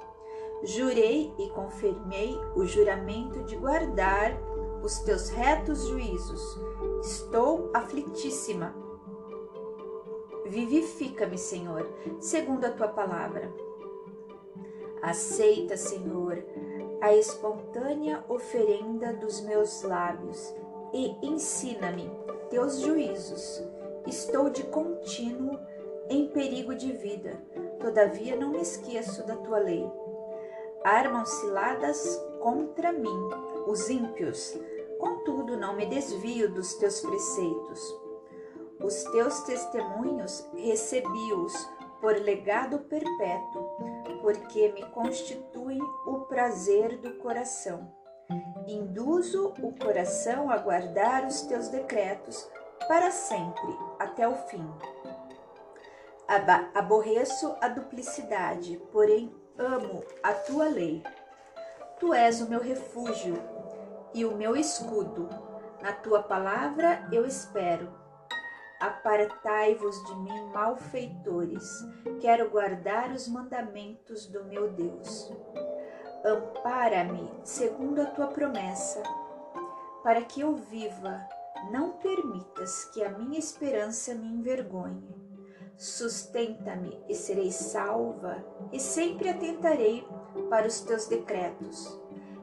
Jurei 0.62 1.32
e 1.38 1.48
confirmei 1.50 2.38
o 2.54 2.64
juramento 2.66 3.42
de 3.44 3.56
guardar 3.56 4.32
os 4.82 4.98
teus 5.00 5.30
retos 5.30 5.86
juízos. 5.86 6.60
Estou 7.00 7.70
aflitíssima. 7.72 8.74
Vivifica-me, 10.44 11.38
Senhor, 11.38 11.88
segundo 12.20 12.64
a 12.66 12.70
tua 12.70 12.88
palavra. 12.88 13.52
Aceita, 15.02 15.76
Senhor, 15.76 16.44
a 17.00 17.14
espontânea 17.14 18.24
oferenda 18.28 19.12
dos 19.12 19.40
meus 19.40 19.82
lábios 19.82 20.54
e 20.92 21.16
ensina-me 21.26 22.10
teus 22.50 22.80
juízos. 22.80 23.62
Estou 24.06 24.50
de 24.50 24.62
contínuo 24.64 25.58
em 26.08 26.28
perigo 26.28 26.74
de 26.74 26.92
vida, 26.92 27.40
todavia 27.80 28.36
não 28.36 28.50
me 28.50 28.60
esqueço 28.60 29.26
da 29.26 29.36
tua 29.36 29.58
lei 29.58 29.84
armam 30.86 31.26
ciladas 31.26 32.16
contra 32.40 32.92
mim, 32.92 33.28
os 33.66 33.90
ímpios. 33.90 34.56
Contudo, 35.00 35.56
não 35.56 35.74
me 35.74 35.84
desvio 35.84 36.48
dos 36.54 36.74
teus 36.74 37.00
preceitos. 37.00 37.80
Os 38.80 39.02
teus 39.10 39.40
testemunhos 39.40 40.48
recebi-os 40.54 41.68
por 42.00 42.14
legado 42.14 42.78
perpétuo, 42.78 43.68
porque 44.20 44.70
me 44.72 44.84
constituem 44.90 45.80
o 46.06 46.20
prazer 46.28 46.98
do 46.98 47.14
coração. 47.14 47.92
Induzo 48.68 49.54
o 49.60 49.76
coração 49.76 50.50
a 50.50 50.56
guardar 50.56 51.26
os 51.26 51.42
teus 51.42 51.68
decretos 51.68 52.48
para 52.88 53.10
sempre, 53.10 53.76
até 53.98 54.28
o 54.28 54.34
fim. 54.34 54.66
Aborreço 56.74 57.56
a 57.60 57.68
duplicidade, 57.68 58.76
porém 58.92 59.34
amo 59.58 60.04
a 60.22 60.32
tua 60.32 60.68
lei. 60.68 61.02
Tu 61.98 62.12
és 62.12 62.40
o 62.40 62.48
meu 62.48 62.60
refúgio 62.60 63.42
e 64.12 64.24
o 64.24 64.36
meu 64.36 64.56
escudo. 64.56 65.28
Na 65.80 65.92
tua 65.92 66.22
palavra 66.22 67.08
eu 67.12 67.24
espero. 67.24 67.88
Apartai-vos 68.80 69.96
de 70.04 70.16
mim, 70.16 70.50
malfeitores. 70.52 71.66
Quero 72.20 72.50
guardar 72.50 73.10
os 73.10 73.26
mandamentos 73.26 74.26
do 74.26 74.44
meu 74.44 74.70
Deus. 74.70 75.32
Ampara-me 76.24 77.30
segundo 77.42 78.02
a 78.02 78.06
tua 78.06 78.26
promessa, 78.26 79.02
para 80.02 80.22
que 80.22 80.40
eu 80.40 80.56
viva. 80.56 81.35
Não 81.70 81.92
permitas 81.92 82.84
que 82.86 83.02
a 83.02 83.10
minha 83.10 83.38
esperança 83.38 84.14
me 84.14 84.28
envergonhe. 84.28 85.08
Sustenta-me 85.76 86.98
e 87.08 87.14
serei 87.14 87.52
salva, 87.52 88.42
e 88.72 88.80
sempre 88.80 89.28
atentarei 89.28 90.06
para 90.48 90.66
os 90.66 90.80
teus 90.80 91.06
decretos. 91.06 92.00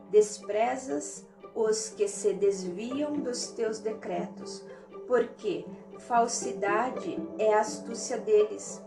Desprezas 0.10 1.26
os 1.56 1.90
que 1.90 2.08
se 2.08 2.34
desviam 2.34 3.14
dos 3.14 3.48
teus 3.48 3.80
decretos, 3.80 4.64
porque 5.08 5.66
falsidade 6.00 7.18
é 7.38 7.54
a 7.54 7.62
astúcia 7.62 8.18
deles. 8.18 8.82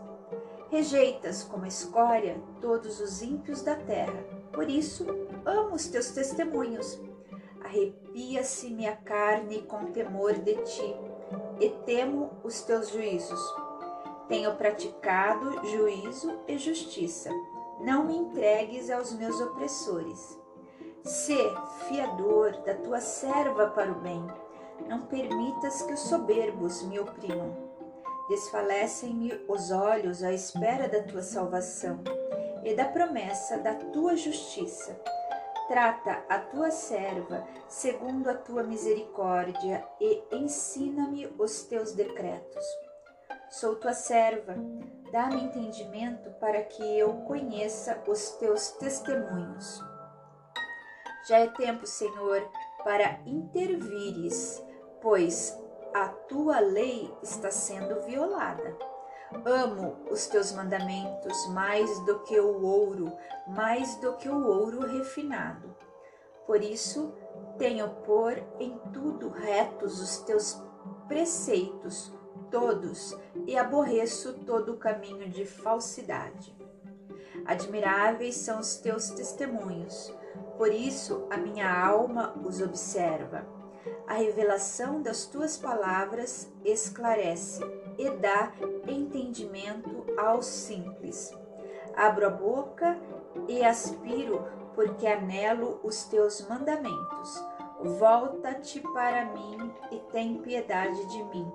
Rejeitas 0.69 1.43
como 1.43 1.65
escória 1.65 2.41
todos 2.61 2.99
os 2.99 3.21
ímpios 3.21 3.61
da 3.61 3.75
terra. 3.75 4.23
Por 4.51 4.69
isso, 4.69 5.05
amo 5.45 5.75
os 5.75 5.87
teus 5.87 6.11
testemunhos. 6.11 6.99
Arrepia-se 7.67 8.69
minha 8.69 8.95
carne 8.95 9.61
com 9.63 9.91
temor 9.91 10.31
de 10.35 10.55
ti, 10.63 10.95
e 11.59 11.69
temo 11.85 12.31
os 12.41 12.61
teus 12.61 12.87
juízos. 12.87 13.41
Tenho 14.29 14.55
praticado 14.55 15.67
juízo 15.67 16.39
e 16.47 16.57
justiça. 16.57 17.29
Não 17.81 18.05
me 18.05 18.15
entregues 18.15 18.89
aos 18.89 19.11
meus 19.11 19.41
opressores. 19.41 20.39
Sê 21.03 21.37
fiador 21.89 22.53
da 22.61 22.73
tua 22.73 23.01
serva 23.01 23.67
para 23.67 23.91
o 23.91 23.95
bem. 23.95 24.25
Não 24.87 25.01
permitas 25.01 25.81
que 25.81 25.91
os 25.91 25.99
soberbos 25.99 26.83
me 26.83 26.97
oprimam. 27.01 27.53
Desfalecem-me 28.29 29.43
os 29.45 29.71
olhos 29.71 30.23
à 30.23 30.31
espera 30.31 30.87
da 30.87 31.03
tua 31.03 31.21
salvação 31.21 31.99
e 32.63 32.73
da 32.73 32.85
promessa 32.85 33.57
da 33.57 33.75
tua 33.75 34.15
justiça. 34.15 34.97
Trata 35.67 36.23
a 36.29 36.39
tua 36.39 36.71
serva 36.71 37.45
segundo 37.67 38.29
a 38.29 38.33
tua 38.33 38.63
misericórdia 38.63 39.85
e 39.99 40.23
ensina-me 40.31 41.27
os 41.37 41.63
teus 41.63 41.91
decretos. 41.91 42.63
Sou 43.49 43.75
tua 43.75 43.93
serva, 43.93 44.55
dá-me 45.11 45.43
entendimento 45.43 46.29
para 46.39 46.63
que 46.63 46.97
eu 46.97 47.13
conheça 47.25 48.01
os 48.07 48.31
teus 48.31 48.69
testemunhos. 48.71 49.83
Já 51.27 51.39
é 51.39 51.47
tempo, 51.47 51.85
Senhor, 51.85 52.49
para 52.83 53.19
intervires, 53.25 54.63
pois 55.01 55.57
a 55.93 56.07
tua 56.07 56.59
lei 56.59 57.13
está 57.21 57.51
sendo 57.51 58.01
violada. 58.03 58.77
Amo 59.45 59.97
os 60.09 60.27
teus 60.27 60.51
mandamentos 60.53 61.47
mais 61.49 61.99
do 62.05 62.19
que 62.19 62.39
o 62.39 62.63
ouro, 62.63 63.11
mais 63.47 63.95
do 63.97 64.13
que 64.13 64.29
o 64.29 64.47
ouro 64.47 64.81
refinado. 64.87 65.75
Por 66.45 66.63
isso, 66.63 67.13
tenho 67.57 67.89
por 68.05 68.37
em 68.57 68.77
tudo 68.93 69.29
retos 69.29 69.99
os 69.99 70.19
teus 70.19 70.61
preceitos, 71.07 72.13
todos, 72.49 73.17
e 73.45 73.57
aborreço 73.57 74.33
todo 74.45 74.73
o 74.73 74.77
caminho 74.77 75.29
de 75.29 75.45
falsidade. 75.45 76.55
Admiráveis 77.45 78.35
são 78.35 78.59
os 78.59 78.77
teus 78.77 79.09
testemunhos, 79.09 80.13
por 80.57 80.71
isso 80.71 81.27
a 81.29 81.37
minha 81.37 81.69
alma 81.69 82.33
os 82.45 82.61
observa. 82.61 83.45
A 84.07 84.13
revelação 84.13 85.01
das 85.01 85.25
tuas 85.25 85.57
palavras 85.57 86.49
esclarece 86.63 87.61
e 87.97 88.09
dá 88.11 88.51
entendimento 88.87 90.05
aos 90.17 90.45
simples. 90.45 91.33
Abro 91.95 92.27
a 92.27 92.29
boca 92.29 92.97
e 93.47 93.63
aspiro, 93.63 94.45
porque 94.75 95.07
anelo 95.07 95.79
os 95.83 96.03
teus 96.05 96.47
mandamentos. 96.47 97.43
Volta-te 97.99 98.79
para 98.79 99.25
mim 99.25 99.73
e 99.91 99.99
tem 100.11 100.37
piedade 100.37 101.05
de 101.07 101.23
mim, 101.25 101.51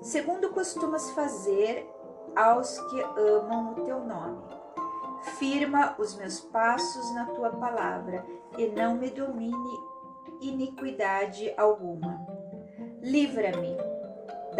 segundo 0.00 0.50
costumas 0.50 1.10
fazer 1.10 1.88
aos 2.34 2.78
que 2.90 3.00
amam 3.00 3.72
o 3.72 3.84
teu 3.84 4.00
nome. 4.00 4.42
Firma 5.38 5.94
os 5.98 6.16
meus 6.16 6.40
passos 6.40 7.14
na 7.14 7.26
tua 7.26 7.50
palavra 7.50 8.24
e 8.56 8.68
não 8.68 8.94
me 8.94 9.10
domine 9.10 9.90
iniquidade 10.40 11.52
alguma. 11.56 12.26
Livra-me 13.00 13.89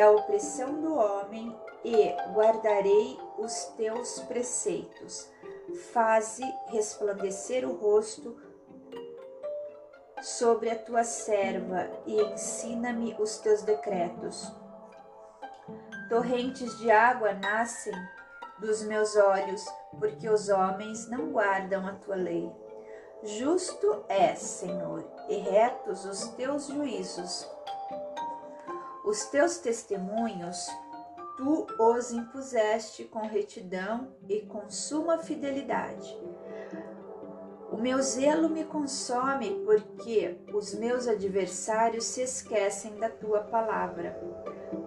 da 0.01 0.11
opressão 0.11 0.81
do 0.81 0.95
homem 0.95 1.55
e 1.85 2.09
guardarei 2.33 3.19
os 3.37 3.65
teus 3.77 4.19
preceitos. 4.21 5.31
Faze 5.93 6.43
resplandecer 6.69 7.69
o 7.69 7.75
rosto 7.75 8.35
sobre 10.23 10.71
a 10.71 10.79
tua 10.79 11.05
serva 11.05 11.87
e 12.07 12.19
ensina-me 12.19 13.15
os 13.19 13.37
teus 13.41 13.61
decretos. 13.61 14.51
Torrentes 16.09 16.79
de 16.79 16.91
água 16.91 17.35
nascem 17.35 17.93
dos 18.59 18.83
meus 18.83 19.15
olhos, 19.17 19.63
porque 19.99 20.31
os 20.31 20.49
homens 20.49 21.11
não 21.11 21.31
guardam 21.31 21.87
a 21.87 21.93
tua 21.93 22.17
lei. 22.17 22.51
Justo 23.23 24.03
é, 24.09 24.35
Senhor, 24.35 25.05
e 25.29 25.37
retos 25.37 26.07
os 26.07 26.29
teus 26.29 26.69
juízos. 26.69 27.47
Os 29.05 29.25
teus 29.27 29.59
testemunhos 29.59 30.69
tu 31.41 31.67
os 31.79 32.13
impuseste 32.13 33.05
com 33.05 33.21
retidão 33.21 34.09
e 34.29 34.43
com 34.43 34.69
suma 34.69 35.17
fidelidade. 35.17 36.15
O 37.73 37.79
meu 37.79 38.03
zelo 38.03 38.51
me 38.51 38.65
consome, 38.65 39.63
porque 39.65 40.37
os 40.53 40.75
meus 40.75 41.09
adversários 41.09 42.05
se 42.05 42.21
esquecem 42.21 42.97
da 42.97 43.09
tua 43.09 43.41
palavra. 43.41 44.21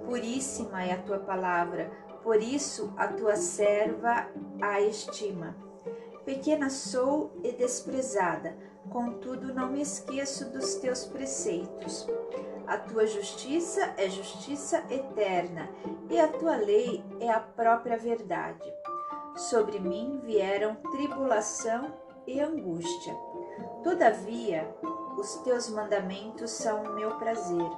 Puríssima 0.06 0.84
é 0.84 0.93
a 0.93 1.02
tua 1.02 1.17
palavra, 1.17 1.89
por 2.21 2.39
isso 2.39 2.93
a 2.97 3.08
tua 3.08 3.36
serva 3.36 4.28
a 4.62 4.80
estima. 4.80 5.56
Pequena 6.23 6.69
sou 6.69 7.32
e 7.43 7.52
desprezada, 7.52 8.56
contudo 8.91 9.56
não 9.56 9.71
me 9.71 9.82
esqueço 9.82 10.52
dos 10.52 10.76
teus 10.76 11.04
preceitos. 11.04 12.08
A 12.67 12.78
tua 12.78 13.06
justiça 13.06 13.93
é 13.97 14.10
justiça 14.10 14.84
eterna, 14.89 15.69
e 16.10 16.19
a 16.19 16.28
tua 16.28 16.56
lei 16.56 17.04
é 17.19 17.30
a 17.30 17.39
própria 17.39 17.97
verdade. 17.97 18.71
Sobre 19.36 19.80
mim 19.80 20.21
vieram 20.23 20.76
tribulação 20.91 21.93
e 22.26 22.39
angústia. 22.39 23.15
Todavia, 23.84 24.67
os 25.17 25.36
teus 25.38 25.69
mandamentos 25.69 26.52
são 26.52 26.84
o 26.84 26.93
meu 26.93 27.12
prazer. 27.17 27.69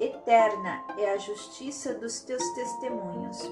Eterna 0.00 0.84
é 0.98 1.12
a 1.12 1.16
justiça 1.16 1.94
dos 1.94 2.20
teus 2.20 2.42
testemunhos. 2.54 3.50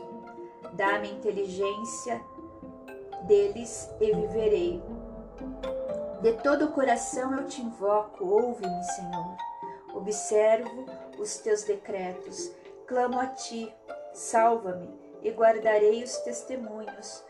Dá-me 0.75 1.11
inteligência 1.11 2.21
deles 3.27 3.89
e 4.01 4.13
viverei. 4.13 4.83
De 6.23 6.33
todo 6.43 6.67
o 6.67 6.73
coração 6.73 7.37
eu 7.37 7.47
te 7.47 7.63
invoco, 7.63 8.25
ouve-me, 8.25 8.85
Senhor. 8.85 9.37
Observo 9.97 10.87
os 11.19 11.39
teus 11.39 11.63
decretos, 11.65 12.53
clamo 12.87 13.19
a 13.19 13.27
ti, 13.27 13.75
salva-me 14.13 14.89
e 15.23 15.31
guardarei 15.31 16.05
os 16.05 16.19
testemunhos. 16.19 17.25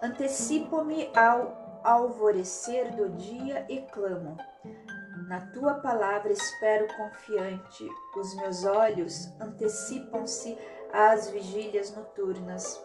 Antecipo-me 0.00 1.10
ao 1.16 1.80
alvorecer 1.84 2.94
do 2.94 3.10
dia 3.10 3.66
e 3.68 3.82
clamo. 3.82 4.36
Na 5.28 5.40
tua 5.52 5.74
palavra 5.74 6.32
espero 6.32 6.86
confiante, 6.96 7.88
os 8.16 8.34
meus 8.36 8.64
olhos 8.64 9.28
antecipam-se 9.40 10.56
às 10.92 11.28
vigílias 11.28 11.94
noturnas 11.94 12.80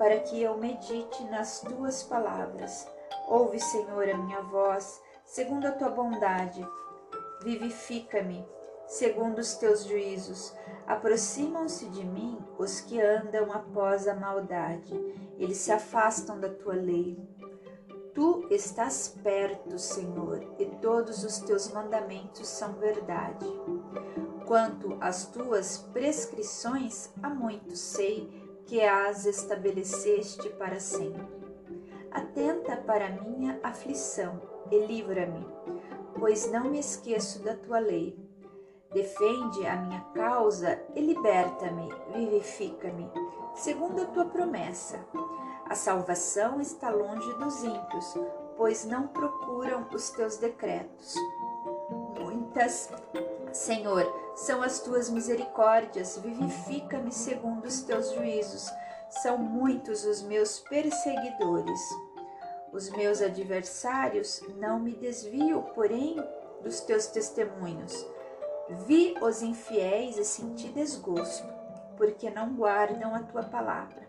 para 0.00 0.18
que 0.20 0.42
eu 0.42 0.56
medite 0.56 1.22
nas 1.24 1.60
tuas 1.60 2.02
palavras. 2.02 2.88
Ouve, 3.28 3.60
Senhor, 3.60 4.08
a 4.08 4.16
minha 4.16 4.40
voz, 4.40 4.98
segundo 5.26 5.66
a 5.66 5.72
tua 5.72 5.90
bondade. 5.90 6.66
Vivifica-me, 7.42 8.42
segundo 8.90 9.38
os 9.38 9.54
teus 9.54 9.84
juízos. 9.84 10.52
Aproximam-se 10.84 11.88
de 11.90 12.04
mim 12.04 12.36
os 12.58 12.80
que 12.80 13.00
andam 13.00 13.52
após 13.52 14.08
a 14.08 14.14
maldade. 14.14 14.92
Eles 15.38 15.58
se 15.58 15.70
afastam 15.70 16.40
da 16.40 16.48
tua 16.48 16.74
lei. 16.74 17.16
Tu 18.12 18.48
estás 18.50 19.16
perto, 19.22 19.78
Senhor, 19.78 20.42
e 20.58 20.66
todos 20.82 21.22
os 21.22 21.38
teus 21.38 21.72
mandamentos 21.72 22.48
são 22.48 22.72
verdade. 22.72 23.46
Quanto 24.44 24.98
às 25.00 25.26
tuas 25.26 25.78
prescrições, 25.92 27.10
há 27.22 27.30
muito 27.30 27.76
sei 27.76 28.28
que 28.66 28.82
as 28.82 29.24
estabeleceste 29.24 30.48
para 30.50 30.80
sempre. 30.80 31.24
Atenta 32.10 32.76
para 32.76 33.22
minha 33.22 33.60
aflição 33.62 34.42
e 34.72 34.84
livra-me, 34.84 35.46
pois 36.18 36.50
não 36.50 36.68
me 36.68 36.80
esqueço 36.80 37.40
da 37.44 37.54
tua 37.54 37.78
lei. 37.78 38.29
Defende 38.92 39.64
a 39.66 39.76
minha 39.76 40.00
causa 40.14 40.82
e 40.96 41.00
liberta-me, 41.00 41.88
vivifica-me, 42.12 43.08
segundo 43.54 44.02
a 44.02 44.06
tua 44.06 44.24
promessa. 44.24 44.98
A 45.66 45.76
salvação 45.76 46.60
está 46.60 46.90
longe 46.90 47.32
dos 47.34 47.62
ímpios, 47.62 48.14
pois 48.56 48.84
não 48.84 49.06
procuram 49.06 49.86
os 49.94 50.10
teus 50.10 50.38
decretos. 50.38 51.14
Muitas, 52.18 52.90
Senhor, 53.52 54.12
são 54.34 54.60
as 54.60 54.80
tuas 54.80 55.08
misericórdias, 55.08 56.18
vivifica-me 56.18 57.12
segundo 57.12 57.66
os 57.66 57.82
teus 57.82 58.12
juízos. 58.12 58.68
São 59.22 59.38
muitos 59.38 60.04
os 60.04 60.20
meus 60.20 60.58
perseguidores. 60.58 61.80
Os 62.72 62.90
meus 62.90 63.22
adversários 63.22 64.42
não 64.56 64.80
me 64.80 64.96
desvio, 64.96 65.62
porém, 65.74 66.16
dos 66.62 66.80
teus 66.80 67.06
testemunhos. 67.06 68.04
Vi 68.86 69.14
os 69.20 69.42
infiéis 69.42 70.16
e 70.16 70.24
senti 70.24 70.68
desgosto, 70.68 71.46
porque 71.96 72.30
não 72.30 72.54
guardam 72.54 73.14
a 73.14 73.22
tua 73.22 73.42
palavra. 73.42 74.08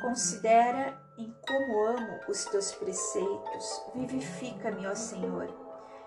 Considera 0.00 0.98
em 1.18 1.34
como 1.46 1.84
amo 1.86 2.20
os 2.28 2.44
teus 2.46 2.72
preceitos, 2.72 3.82
vivifica-me, 3.94 4.86
ó 4.86 4.94
Senhor, 4.94 5.48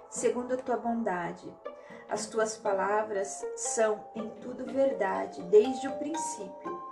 segundo 0.09 0.53
a 0.53 0.57
tua 0.57 0.77
bondade. 0.77 1.51
As 2.09 2.25
tuas 2.25 2.57
palavras 2.57 3.45
são 3.55 4.03
em 4.15 4.29
tudo 4.41 4.65
verdade, 4.65 5.43
desde 5.43 5.87
o 5.87 5.97
princípio. 5.97 6.83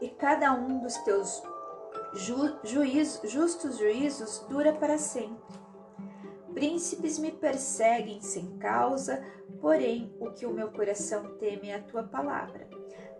E 0.00 0.08
cada 0.10 0.52
um 0.52 0.78
dos 0.78 0.96
teus 0.98 1.42
ju 2.14 2.56
juízo, 2.62 3.26
justos 3.26 3.78
juízos 3.78 4.44
dura 4.48 4.72
para 4.72 4.96
sempre. 4.96 5.58
Príncipes 6.54 7.18
me 7.18 7.32
perseguem 7.32 8.20
sem 8.22 8.58
causa, 8.58 9.24
porém 9.60 10.12
o 10.20 10.30
que 10.30 10.46
o 10.46 10.52
meu 10.52 10.70
coração 10.70 11.36
teme 11.38 11.70
é 11.70 11.76
a 11.76 11.82
tua 11.82 12.02
palavra. 12.02 12.68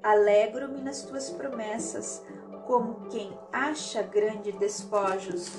Alegro-me 0.03 0.81
nas 0.81 1.03
tuas 1.03 1.31
promessas, 1.31 2.25
como 2.67 3.09
quem 3.09 3.37
acha 3.53 4.03
grande 4.03 4.53
despojos. 4.53 5.57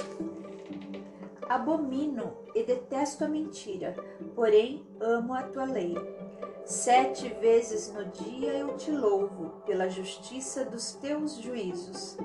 Abomino 1.48 2.38
e 2.54 2.64
detesto 2.64 3.26
a 3.26 3.28
mentira, 3.28 3.96
porém 4.36 4.86
amo 5.00 5.34
a 5.34 5.44
tua 5.44 5.66
lei. 5.66 5.96
Sete 6.64 7.28
vezes 7.30 7.92
no 7.92 8.06
dia 8.06 8.54
eu 8.54 8.78
te 8.78 8.92
louvo 8.92 9.62
pela 9.66 9.90
justiça 9.90 10.64
dos 10.64 10.94
teus 10.94 11.38
juízos. 11.38 12.16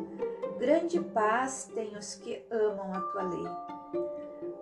Grande 0.59 1.01
paz 1.01 1.71
têm 1.75 1.97
os 1.97 2.15
que 2.15 2.45
amam 2.51 2.93
a 2.93 3.01
tua 3.01 3.23
lei. 3.23 4.05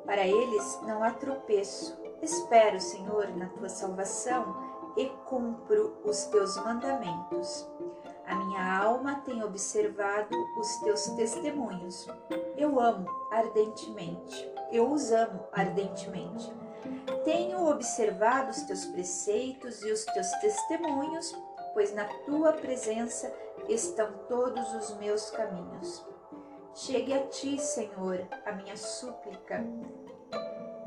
Para 0.07 0.27
eles 0.27 0.81
não 0.87 1.03
há 1.03 1.11
tropeço. 1.11 2.02
Espero, 2.23 2.81
Senhor, 2.81 3.29
na 3.37 3.49
tua 3.49 3.69
salvação 3.69 4.57
e 4.97 5.07
cumpro 5.27 6.01
os 6.05 6.25
teus 6.27 6.57
mandamentos. 6.57 7.69
A 8.25 8.37
minha 8.37 8.79
alma 8.79 9.17
tem 9.25 9.43
observado 9.43 10.35
os 10.57 10.77
teus 10.77 11.05
testemunhos. 11.17 12.07
Eu 12.57 12.79
amo 12.79 13.09
ardentemente. 13.33 14.49
Eu 14.71 14.93
os 14.93 15.11
amo 15.11 15.45
ardentemente. 15.53 16.53
Tenho 17.25 17.69
observado 17.69 18.51
os 18.51 18.63
teus 18.63 18.85
preceitos 18.87 19.83
e 19.83 19.91
os 19.91 20.05
teus 20.05 20.31
testemunhos, 20.41 21.37
pois 21.75 21.93
na 21.93 22.05
tua 22.25 22.53
presença 22.53 23.35
estão 23.69 24.13
todos 24.29 24.73
os 24.75 24.97
meus 24.99 25.29
caminhos. 25.33 26.07
Chegue 26.75 27.13
a 27.13 27.27
ti, 27.27 27.61
Senhor, 27.61 28.27
a 28.47 28.53
minha 28.53 28.77
súplica. 28.77 29.65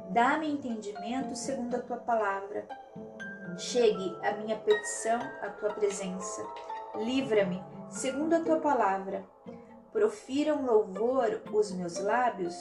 Dá-me 0.09 0.49
entendimento 0.49 1.35
segundo 1.35 1.75
a 1.75 1.81
tua 1.81 1.97
palavra. 1.97 2.67
Chegue 3.57 4.15
a 4.23 4.33
minha 4.33 4.57
petição 4.57 5.19
à 5.41 5.49
tua 5.49 5.73
presença 5.73 6.45
livra-me, 6.97 7.63
segundo 7.89 8.33
a 8.33 8.39
tua 8.39 8.59
palavra. 8.59 9.25
Profiram 9.91 10.65
louvor 10.65 11.41
os 11.51 11.71
meus 11.71 11.97
lábios, 11.99 12.55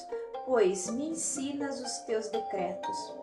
pois 0.46 0.90
me 0.90 1.10
ensinas 1.10 1.80
os 1.80 1.98
teus 1.98 2.28
decretos. 2.28 3.14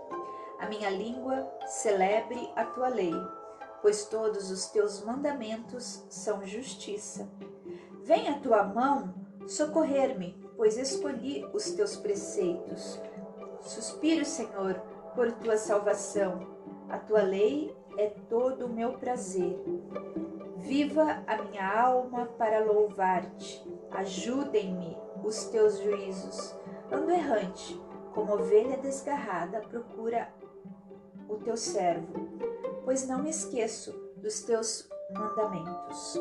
A 0.59 0.67
minha 0.67 0.89
língua 0.89 1.49
celebre 1.65 2.51
a 2.55 2.65
tua 2.65 2.89
lei, 2.89 3.13
pois 3.81 4.05
todos 4.05 4.51
os 4.51 4.67
teus 4.67 5.03
mandamentos 5.03 6.05
são 6.09 6.45
justiça. 6.45 7.27
Vem 8.03 8.27
a 8.27 8.39
tua 8.39 8.63
mão 8.63 9.13
socorrer-me, 9.47 10.37
pois 10.55 10.77
escolhi 10.77 11.45
os 11.53 11.71
teus 11.71 11.95
preceitos. 11.95 12.99
Suspiro, 13.61 14.25
Senhor, 14.25 14.75
por 15.15 15.31
tua 15.33 15.57
salvação. 15.57 16.47
A 16.89 16.97
tua 16.97 17.21
lei 17.21 17.75
é 17.97 18.07
todo 18.29 18.65
o 18.65 18.69
meu 18.69 18.93
prazer. 18.93 19.59
Viva 20.57 21.23
a 21.27 21.41
minha 21.43 21.81
alma 21.81 22.25
para 22.37 22.63
louvar-te. 22.63 23.65
Ajudem-me 23.91 24.97
os 25.23 25.45
teus 25.45 25.79
juízos. 25.79 26.55
Ando 26.91 27.11
errante, 27.11 27.79
como 28.13 28.33
ovelha 28.33 28.77
desgarrada, 28.77 29.61
procura 29.61 30.29
o 31.29 31.35
teu 31.37 31.55
servo, 31.55 32.27
pois 32.83 33.07
não 33.07 33.23
me 33.23 33.29
esqueço 33.29 33.91
dos 34.17 34.41
teus 34.41 34.89
mandamentos. 35.13 36.19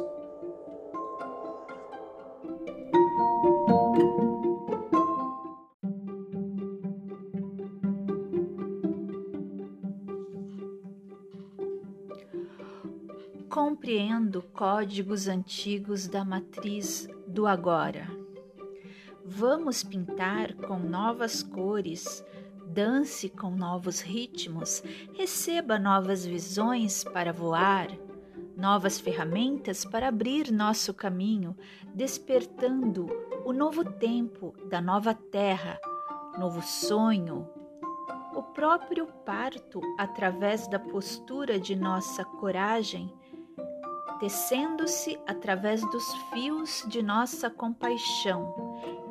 Códigos 14.61 15.27
antigos 15.27 16.07
da 16.07 16.23
matriz 16.23 17.09
do 17.27 17.47
agora. 17.47 18.07
Vamos 19.25 19.83
pintar 19.83 20.53
com 20.53 20.79
novas 20.79 21.43
cores, 21.43 22.23
dance 22.67 23.31
com 23.31 23.53
novos 23.53 24.03
ritmos, 24.03 24.83
receba 25.15 25.79
novas 25.79 26.27
visões 26.27 27.03
para 27.03 27.33
voar, 27.33 27.89
novas 28.55 29.01
ferramentas 29.01 29.83
para 29.83 30.09
abrir 30.09 30.53
nosso 30.53 30.93
caminho, 30.93 31.57
despertando 31.95 33.07
o 33.47 33.55
novo 33.55 33.83
tempo 33.83 34.55
da 34.69 34.79
nova 34.79 35.15
terra, 35.15 35.81
novo 36.39 36.61
sonho. 36.61 37.49
O 38.35 38.43
próprio 38.43 39.07
parto, 39.25 39.81
através 39.97 40.69
da 40.69 40.79
postura 40.79 41.59
de 41.59 41.75
nossa 41.75 42.27
coragem, 42.27 43.11
tecendo-se 44.21 45.19
através 45.27 45.81
dos 45.91 46.05
fios 46.31 46.85
de 46.87 47.03
nossa 47.03 47.49
compaixão, 47.49 48.55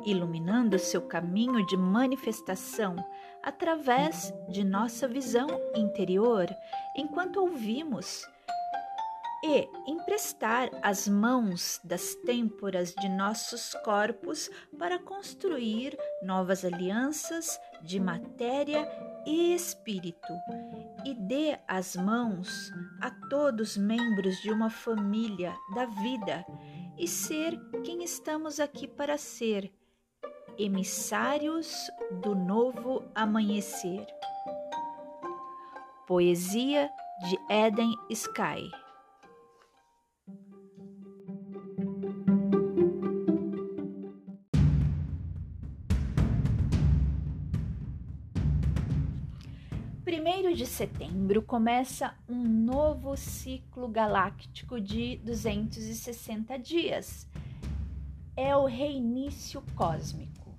iluminando 0.06 0.78
seu 0.78 1.02
caminho 1.02 1.66
de 1.66 1.76
manifestação 1.76 2.96
através 3.42 4.32
de 4.48 4.64
nossa 4.64 5.08
visão 5.08 5.48
interior, 5.74 6.46
enquanto 6.96 7.40
ouvimos 7.40 8.24
e 9.42 9.68
emprestar 9.86 10.68
as 10.82 11.08
mãos 11.08 11.80
das 11.82 12.14
têmporas 12.26 12.94
de 12.94 13.08
nossos 13.08 13.74
corpos 13.84 14.50
para 14.78 14.98
construir 14.98 15.96
novas 16.22 16.64
alianças 16.64 17.58
de 17.82 17.98
matéria 17.98 18.86
e 19.26 19.54
espírito, 19.54 20.28
e 21.04 21.14
dê 21.14 21.58
as 21.66 21.96
mãos 21.96 22.72
a 23.00 23.10
todos 23.28 23.76
membros 23.76 24.36
de 24.40 24.50
uma 24.50 24.70
família 24.70 25.54
da 25.74 25.86
vida 25.86 26.44
e 26.98 27.06
ser 27.08 27.58
quem 27.82 28.02
estamos 28.04 28.60
aqui 28.60 28.86
para 28.86 29.16
ser, 29.16 29.72
emissários 30.58 31.72
do 32.22 32.34
novo 32.34 33.02
amanhecer. 33.14 34.06
Poesia 36.06 36.90
de 37.28 37.38
Eden 37.54 37.94
Sky 38.10 38.70
1 50.06 50.54
de 50.54 50.64
setembro 50.64 51.42
começa 51.42 52.14
um 52.26 52.42
novo 52.42 53.14
ciclo 53.16 53.86
galáctico 53.86 54.80
de 54.80 55.18
260 55.18 56.58
dias. 56.58 57.28
É 58.34 58.56
o 58.56 58.64
reinício 58.64 59.62
cósmico. 59.74 60.54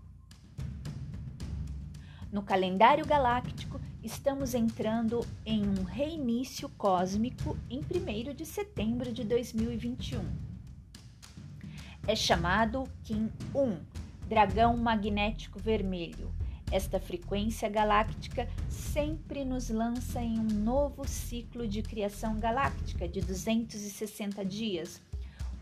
No 2.32 2.44
calendário 2.44 3.04
galáctico, 3.04 3.82
estamos 4.04 4.54
entrando 4.54 5.26
em 5.44 5.68
um 5.68 5.84
reinício 5.84 6.70
cósmico 6.70 7.58
em 7.68 7.80
1 7.80 8.36
de 8.36 8.46
setembro 8.46 9.12
de 9.12 9.24
2021. 9.24 10.24
é 12.08 12.16
chamado 12.16 12.88
Kim 13.04 13.32
1, 13.56 13.80
dragão 14.28 14.78
magnético 14.78 15.60
vermelho. 15.60 16.41
Esta 16.72 17.02
frequência 17.02 17.68
galáctica 17.68 18.48
sempre 18.70 19.44
nos 19.44 19.70
lança 19.70 20.22
em 20.22 20.40
um 20.40 20.44
novo 20.44 21.06
ciclo 21.06 21.68
de 21.68 21.82
criação 21.82 22.40
galáctica 22.40 23.10
de 23.10 23.20
260 23.20 24.46
dias, 24.46 25.02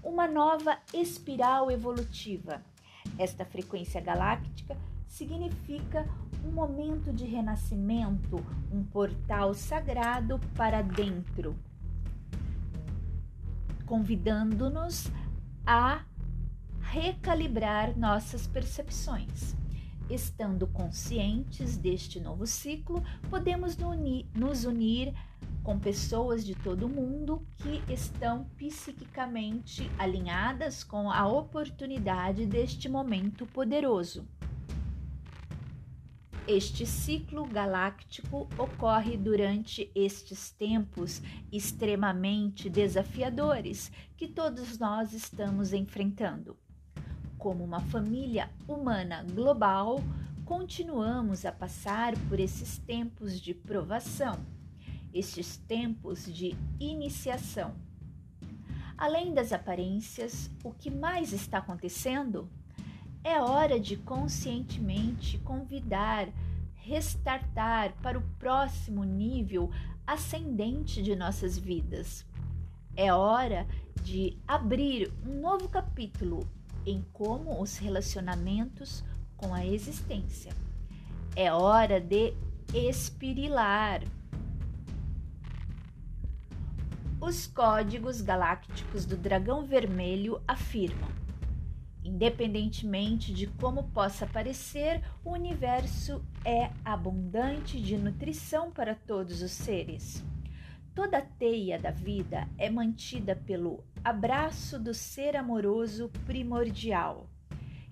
uma 0.04 0.28
nova 0.28 0.78
espiral 0.94 1.72
evolutiva. 1.72 2.62
Esta 3.18 3.44
frequência 3.44 4.00
galáctica 4.00 4.78
significa 5.08 6.08
um 6.46 6.52
momento 6.52 7.12
de 7.12 7.26
renascimento, 7.26 8.46
um 8.72 8.84
portal 8.84 9.56
sagrado 9.56 10.40
para 10.56 10.84
dentro, 10.84 11.56
convidando-nos 13.88 15.12
a 15.66 16.06
recalibrar 16.82 17.98
nossas 17.98 18.46
percepções. 18.46 19.56
Estando 20.10 20.66
conscientes 20.66 21.78
deste 21.78 22.20
novo 22.20 22.48
ciclo, 22.48 23.04
podemos 23.30 23.78
nos 24.34 24.66
unir 24.66 25.14
com 25.62 25.78
pessoas 25.78 26.44
de 26.44 26.56
todo 26.56 26.88
o 26.88 26.90
mundo 26.90 27.46
que 27.58 27.84
estão 27.94 28.46
psiquicamente 28.58 29.88
alinhadas 30.00 30.84
com 30.84 31.12
a 31.12 31.28
oportunidade 31.28 32.48
deste 32.48 32.90
momento 32.90 33.46
poderoso. 33.46 34.28
Este 36.48 36.88
ciclo 36.88 37.46
galáctico 37.46 38.50
ocorre 38.58 39.16
durante 39.16 39.92
estes 39.94 40.50
tempos 40.50 41.22
extremamente 41.52 42.68
desafiadores 42.68 43.92
que 44.18 44.28
todos 44.28 44.80
nós 44.80 45.14
estamos 45.14 45.72
enfrentando. 45.72 46.58
Como 47.40 47.64
uma 47.64 47.80
família 47.80 48.50
humana 48.68 49.24
global, 49.24 50.04
continuamos 50.44 51.46
a 51.46 51.54
passar 51.54 52.14
por 52.28 52.38
esses 52.38 52.80
tempos 52.80 53.40
de 53.40 53.54
provação, 53.54 54.38
estes 55.14 55.56
tempos 55.56 56.26
de 56.26 56.54
iniciação. 56.82 57.74
Além 58.98 59.34
das 59.34 59.54
aparências, 59.54 60.52
o 60.66 60.74
que 60.74 60.92
mais 60.92 61.32
está 61.32 61.60
acontecendo? 61.60 62.50
É 63.24 63.42
hora 63.42 63.80
de 63.80 63.96
conscientemente 63.96 65.38
convidar, 65.38 66.28
restartar 66.76 67.94
para 68.02 68.20
o 68.20 68.30
próximo 68.38 69.06
nível 69.06 69.72
ascendente 70.06 71.02
de 71.02 71.16
nossas 71.16 71.58
vidas. 71.58 72.26
É 72.98 73.14
hora 73.14 73.66
de 74.04 74.38
abrir 74.46 75.10
um 75.26 75.40
novo 75.40 75.70
capítulo 75.70 76.46
em 76.86 77.02
como 77.14 77.62
os 77.62 77.78
relacionamentos 77.78 79.04
com 79.38 79.54
a 79.54 79.66
existência. 79.66 80.54
É 81.36 81.52
hora 81.52 82.00
de 82.00 82.34
espirilar. 82.74 84.02
Os 87.22 87.48
códigos 87.48 88.22
galácticos 88.22 89.06
do 89.06 89.18
dragão 89.18 89.66
vermelho 89.66 90.42
afirmam 90.48 91.10
Independentemente 92.04 93.34
de 93.34 93.46
como 93.46 93.84
possa 93.90 94.26
parecer, 94.26 95.04
o 95.24 95.32
universo 95.32 96.24
é 96.46 96.72
abundante 96.84 97.80
de 97.80 97.98
nutrição 97.98 98.72
para 98.72 98.96
todos 98.96 99.42
os 99.42 99.52
seres. 99.52 100.24
Toda 100.96 101.20
a 101.20 101.22
teia 101.22 101.78
da 101.78 101.92
vida 101.92 102.48
é 102.58 102.70
mantida 102.70 103.36
pelo 103.36 103.84
abraço 104.04 104.80
do 104.80 104.94
ser 104.94 105.36
amoroso 105.36 106.10
primordial, 106.26 107.30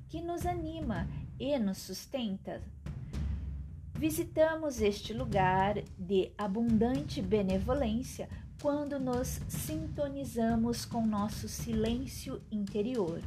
que 0.07 0.21
nos 0.21 0.45
anima 0.45 1.07
e 1.39 1.57
nos 1.59 1.77
sustenta. 1.77 2.61
Visitamos 3.93 4.81
este 4.81 5.13
lugar 5.13 5.81
de 5.97 6.31
abundante 6.37 7.21
benevolência 7.21 8.29
quando 8.61 8.99
nos 8.99 9.39
sintonizamos 9.47 10.85
com 10.85 11.05
nosso 11.05 11.47
silêncio 11.47 12.41
interior 12.51 13.21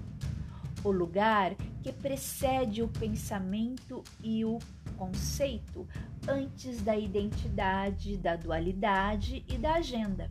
o 0.83 0.91
lugar 0.91 1.55
que 1.83 1.93
precede 1.93 2.83
o 2.83 2.89
pensamento 2.89 4.03
e 4.23 4.45
o 4.45 4.59
conceito 4.97 5.87
antes 6.29 6.83
da 6.83 6.97
identidade, 6.97 8.17
da 8.17 8.37
dualidade 8.37 9.45
e 9.49 9.59
da 9.59 9.75
agenda. 9.75 10.31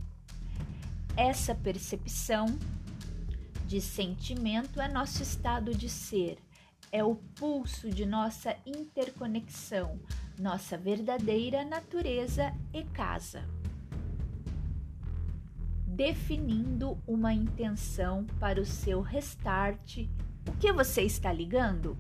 Essa 1.16 1.54
percepção 1.54 2.48
de 3.66 3.80
sentimento 3.82 4.82
é 4.82 4.88
nosso 4.88 5.22
estado 5.22 5.76
de 5.76 5.90
ser, 5.90 6.38
é 6.92 7.04
o 7.04 7.16
pulso 7.16 7.90
de 7.90 8.06
nossa 8.06 8.56
interconexão, 8.66 10.00
nossa 10.40 10.78
verdadeira 10.78 11.64
natureza 11.64 12.54
e 12.74 12.84
casa. 12.84 13.44
Definindo 15.86 16.98
uma 17.06 17.34
intenção 17.34 18.26
para 18.40 18.62
o 18.62 18.66
seu 18.66 19.02
restart 19.02 20.08
o 20.50 20.52
que 20.54 20.74
você 20.74 21.04
está 21.04 21.32
ligando? 21.32 21.96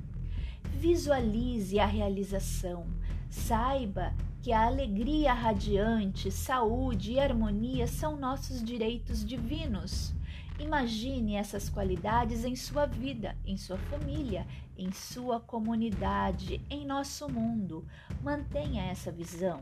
Visualize 0.71 1.79
a 1.79 1.85
realização. 1.85 2.87
Saiba 3.29 4.13
que 4.41 4.51
a 4.51 4.65
alegria 4.65 5.33
radiante, 5.33 6.31
saúde 6.31 7.13
e 7.13 7.19
harmonia 7.19 7.85
são 7.85 8.15
nossos 8.15 8.63
direitos 8.63 9.23
divinos. 9.23 10.13
Imagine 10.59 11.35
essas 11.35 11.69
qualidades 11.69 12.43
em 12.43 12.55
sua 12.55 12.85
vida, 12.85 13.37
em 13.45 13.55
sua 13.55 13.77
família, 13.77 14.47
em 14.77 14.91
sua 14.91 15.39
comunidade, 15.39 16.65
em 16.69 16.85
nosso 16.85 17.29
mundo. 17.29 17.85
Mantenha 18.21 18.83
essa 18.85 19.11
visão. 19.11 19.61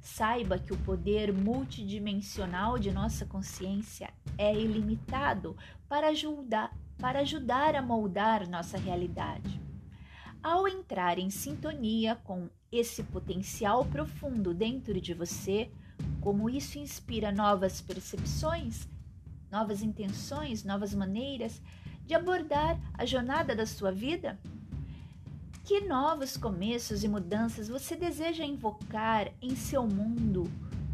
Saiba 0.00 0.58
que 0.58 0.72
o 0.72 0.78
poder 0.78 1.32
multidimensional 1.32 2.78
de 2.78 2.92
nossa 2.92 3.26
consciência 3.26 4.10
é 4.38 4.54
ilimitado 4.54 5.56
para 5.88 6.08
ajudar, 6.08 6.72
para 6.98 7.20
ajudar 7.20 7.74
a 7.74 7.82
moldar 7.82 8.48
nossa 8.48 8.78
realidade. 8.78 9.67
Ao 10.42 10.68
entrar 10.68 11.18
em 11.18 11.30
sintonia 11.30 12.14
com 12.14 12.48
esse 12.70 13.02
potencial 13.02 13.84
profundo 13.84 14.54
dentro 14.54 15.00
de 15.00 15.12
você, 15.12 15.70
como 16.20 16.48
isso 16.48 16.78
inspira 16.78 17.32
novas 17.32 17.80
percepções, 17.80 18.88
novas 19.50 19.82
intenções, 19.82 20.62
novas 20.62 20.94
maneiras 20.94 21.60
de 22.06 22.14
abordar 22.14 22.78
a 22.94 23.04
jornada 23.04 23.54
da 23.54 23.66
sua 23.66 23.90
vida? 23.90 24.38
Que 25.64 25.80
novos 25.80 26.36
começos 26.36 27.02
e 27.02 27.08
mudanças 27.08 27.68
você 27.68 27.96
deseja 27.96 28.44
invocar 28.44 29.32
em 29.42 29.56
seu 29.56 29.86
mundo 29.86 30.44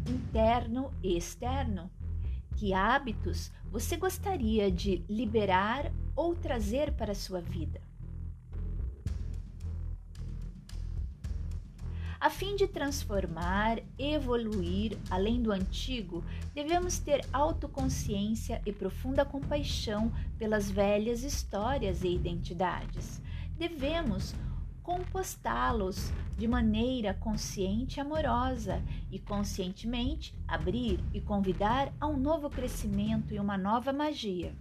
interno 0.09 0.91
e 1.03 1.15
externo? 1.15 1.89
Que 2.57 2.73
hábitos 2.73 3.51
você 3.71 3.95
gostaria 3.95 4.71
de 4.71 5.05
liberar 5.07 5.91
ou 6.15 6.35
trazer 6.35 6.93
para 6.93 7.11
a 7.11 7.15
sua 7.15 7.41
vida? 7.41 7.84
A 12.25 12.29
fim 12.31 12.55
de 12.55 12.65
transformar, 12.67 13.77
evoluir 13.99 14.97
além 15.11 15.43
do 15.43 15.51
antigo, 15.51 16.23
devemos 16.55 16.97
ter 16.97 17.23
autoconsciência 17.31 18.63
e 18.65 18.73
profunda 18.73 19.23
compaixão 19.23 20.11
pelas 20.35 20.71
velhas 20.71 21.21
histórias 21.21 22.03
e 22.03 22.07
identidades. 22.07 23.21
Devemos 23.55 24.33
compostá-los 24.81 26.11
de 26.35 26.47
maneira 26.47 27.13
consciente 27.13 27.99
e 27.99 28.01
amorosa 28.01 28.81
e 29.11 29.19
conscientemente 29.19 30.33
abrir 30.47 30.99
e 31.13 31.21
convidar 31.21 31.93
a 32.01 32.07
um 32.07 32.17
novo 32.17 32.49
crescimento 32.49 33.35
e 33.35 33.39
uma 33.39 33.55
nova 33.55 33.93
magia. 33.93 34.51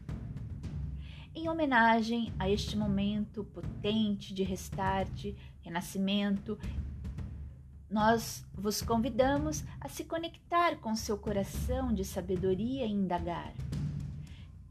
Em 1.35 1.49
homenagem 1.49 2.31
a 2.39 2.47
este 2.47 2.77
momento 2.77 3.43
potente 3.43 4.35
de 4.35 4.43
restart, 4.43 5.35
renascimento, 5.63 6.59
nós 7.95 8.45
vos 8.53 8.83
convidamos 8.83 9.63
a 9.81 9.89
se 9.89 10.03
conectar 10.03 10.79
com 10.79 10.97
seu 10.97 11.17
coração 11.17 11.95
de 11.95 12.05
sabedoria 12.05 12.85
e 12.85 12.91
indagar 12.91 13.55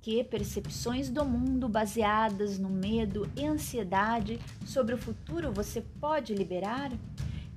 que 0.03 0.21
percepções 0.21 1.09
do 1.09 1.23
mundo 1.23 1.69
baseadas 1.69 2.59
no 2.59 2.69
medo 2.69 3.25
e 3.37 3.45
ansiedade 3.45 4.37
sobre 4.65 4.93
o 4.93 4.97
futuro 4.97 5.53
você 5.53 5.79
pode 6.01 6.35
liberar? 6.35 6.91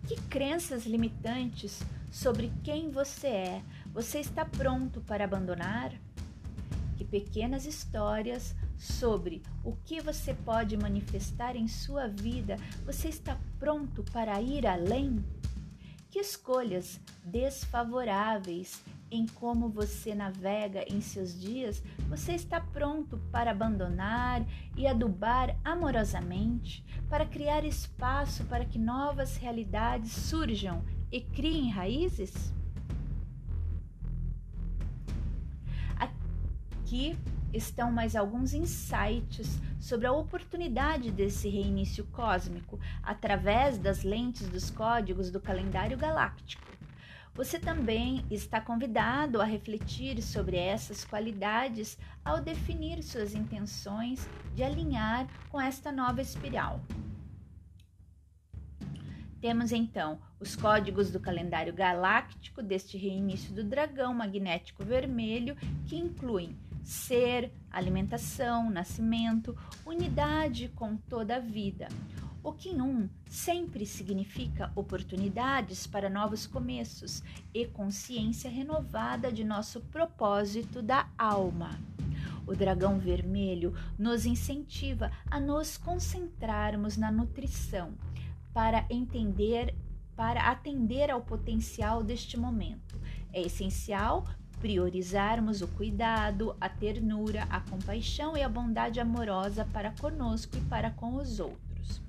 Que 0.07 0.15
crenças 0.31 0.87
limitantes 0.87 1.83
sobre 2.09 2.53
quem 2.63 2.89
você 2.89 3.27
é 3.27 3.63
você 3.93 4.21
está 4.21 4.45
pronto 4.45 5.01
para 5.01 5.25
abandonar? 5.25 5.93
Que 6.97 7.05
pequenas 7.05 7.67
histórias 7.67 8.55
sobre 8.79 9.43
o 9.65 9.73
que 9.85 10.01
você 10.01 10.33
pode 10.33 10.77
manifestar 10.77 11.57
em 11.57 11.67
sua 11.67 12.07
vida 12.07 12.57
você 12.85 13.09
está 13.09 13.37
pronto 13.59 14.05
para 14.13 14.41
ir 14.41 14.69
além? 14.69 15.25
Escolhas 16.19 16.99
desfavoráveis 17.23 18.83
em 19.11 19.27
como 19.27 19.69
você 19.69 20.15
navega 20.15 20.83
em 20.91 21.01
seus 21.01 21.39
dias, 21.39 21.83
você 22.09 22.33
está 22.33 22.59
pronto 22.59 23.19
para 23.31 23.51
abandonar 23.51 24.43
e 24.75 24.87
adubar 24.87 25.55
amorosamente, 25.63 26.83
para 27.09 27.27
criar 27.27 27.65
espaço 27.65 28.45
para 28.45 28.65
que 28.65 28.79
novas 28.79 29.37
realidades 29.37 30.11
surjam 30.11 30.83
e 31.13 31.21
criem 31.21 31.71
raízes? 31.71 32.33
Aqui 35.97 37.17
estão 37.53 37.91
mais 37.91 38.17
alguns 38.17 38.53
insights 38.53 39.61
sobre 39.79 40.07
a 40.07 40.13
oportunidade 40.13 41.11
desse 41.11 41.49
reinício 41.49 42.05
cósmico 42.07 42.79
através 43.03 43.79
das 43.79 44.03
lentes 44.03 44.49
dos 44.49 44.71
códigos 44.71 45.31
do 45.31 45.41
calendário 45.41 45.97
galáctico. 45.97 46.67
Você 47.35 47.59
também 47.59 48.25
está 48.31 48.63
convidado 48.63 49.43
a 49.43 49.45
refletir 49.45 50.23
sobre 50.23 50.57
essas 50.57 51.05
qualidades 51.05 51.99
ao 52.25 52.41
definir 52.41 53.03
suas 53.03 53.35
intenções 53.35 54.27
de 54.55 54.63
alinhar 54.63 55.29
com 55.51 55.61
esta 55.61 55.93
nova 55.93 56.23
espiral. 56.23 56.81
Temos 59.39 59.71
então 59.71 60.19
os 60.41 60.57
códigos 60.57 61.11
do 61.11 61.21
calendário 61.21 61.75
galáctico 61.75 62.63
deste 62.63 62.97
reinício 62.97 63.55
do 63.55 63.63
dragão 63.63 64.15
magnético 64.15 64.83
vermelho, 64.83 65.55
que 65.87 65.95
incluem 65.95 66.57
ser, 66.87 67.53
alimentação, 67.69 68.71
nascimento, 68.71 69.59
unidade 69.85 70.69
com 70.69 70.97
toda 70.97 71.37
a 71.37 71.41
vida. 71.41 71.89
O 72.45 72.53
Kim 72.53 72.81
1 72.81 73.09
sempre 73.29 73.85
significa 73.85 74.71
oportunidades 74.77 75.85
para 75.85 76.09
novos 76.09 76.47
começos 76.47 77.25
e 77.53 77.67
consciência 77.67 78.49
renovada 78.49 79.33
de 79.33 79.43
nosso 79.43 79.81
propósito 79.81 80.81
da 80.81 81.11
alma. 81.19 81.77
O 82.47 82.55
dragão 82.55 83.01
vermelho 83.01 83.75
nos 83.99 84.25
incentiva 84.25 85.11
a 85.29 85.41
nos 85.41 85.77
concentrarmos 85.77 86.97
na 86.97 87.11
nutrição 87.11 87.95
para 88.55 88.87
entender, 88.89 89.75
para 90.15 90.49
atender 90.49 91.11
ao 91.11 91.21
potencial 91.21 92.05
deste 92.05 92.39
momento. 92.39 92.97
É 93.33 93.43
essencial 93.43 94.25
priorizarmos 94.61 95.61
o 95.61 95.69
cuidado, 95.69 96.57
a 96.61 96.69
ternura, 96.69 97.47
a 97.51 97.61
compaixão 97.61 98.37
e 98.37 98.43
a 98.43 98.49
bondade 98.49 99.01
amorosa 99.01 99.67
para 99.73 99.93
conosco 99.93 100.57
e 100.57 100.61
para 100.63 100.91
com 100.91 101.17
os 101.17 101.41
outros. 101.41 102.03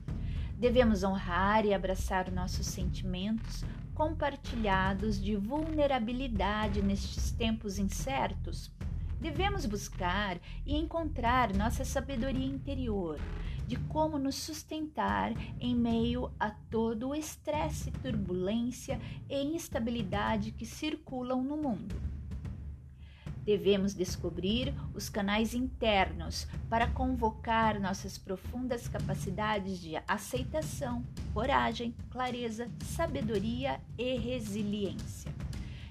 Devemos 0.57 1.03
honrar 1.03 1.65
e 1.65 1.73
abraçar 1.73 2.31
nossos 2.31 2.65
sentimentos 2.65 3.63
compartilhados 3.93 5.19
de 5.21 5.35
vulnerabilidade 5.35 6.81
nestes 6.81 7.31
tempos 7.31 7.79
incertos. 7.79 8.71
Devemos 9.19 9.65
buscar 9.65 10.37
e 10.65 10.75
encontrar 10.75 11.53
nossa 11.53 11.83
sabedoria 11.83 12.45
interior 12.45 13.19
de 13.67 13.75
como 13.75 14.17
nos 14.17 14.35
sustentar 14.35 15.33
em 15.59 15.75
meio 15.75 16.31
a 16.39 16.51
todo 16.51 17.09
o 17.09 17.15
estresse, 17.15 17.91
turbulência 17.91 18.99
e 19.29 19.43
instabilidade 19.43 20.51
que 20.51 20.65
circulam 20.65 21.43
no 21.43 21.57
mundo. 21.57 22.16
Devemos 23.47 23.93
descobrir 23.93 24.73
os 24.93 25.07
canais 25.07 25.53
internos 25.53 26.45
para 26.69 26.85
convocar 26.85 27.79
nossas 27.79 28.17
profundas 28.17 28.89
capacidades 28.89 29.79
de 29.79 29.95
aceitação, 30.05 31.01
coragem, 31.33 31.95
clareza, 32.09 32.69
sabedoria 32.83 33.79
e 33.97 34.17
resiliência. 34.17 35.33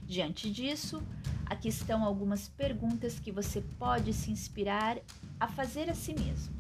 Diante 0.05 0.53
disso, 0.53 1.03
aqui 1.47 1.69
estão 1.69 2.05
algumas 2.05 2.47
perguntas 2.47 3.19
que 3.19 3.33
você 3.33 3.63
pode 3.79 4.13
se 4.13 4.31
inspirar 4.31 4.99
a 5.41 5.49
fazer 5.49 5.89
a 5.89 5.95
si 5.95 6.13
mesmo. 6.13 6.55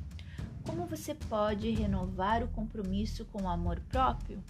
Como 0.66 0.86
você 0.86 1.14
pode 1.14 1.68
renovar 1.72 2.42
o 2.42 2.48
compromisso 2.48 3.26
com 3.26 3.42
o 3.42 3.50
amor 3.50 3.80
próprio? 3.90 4.42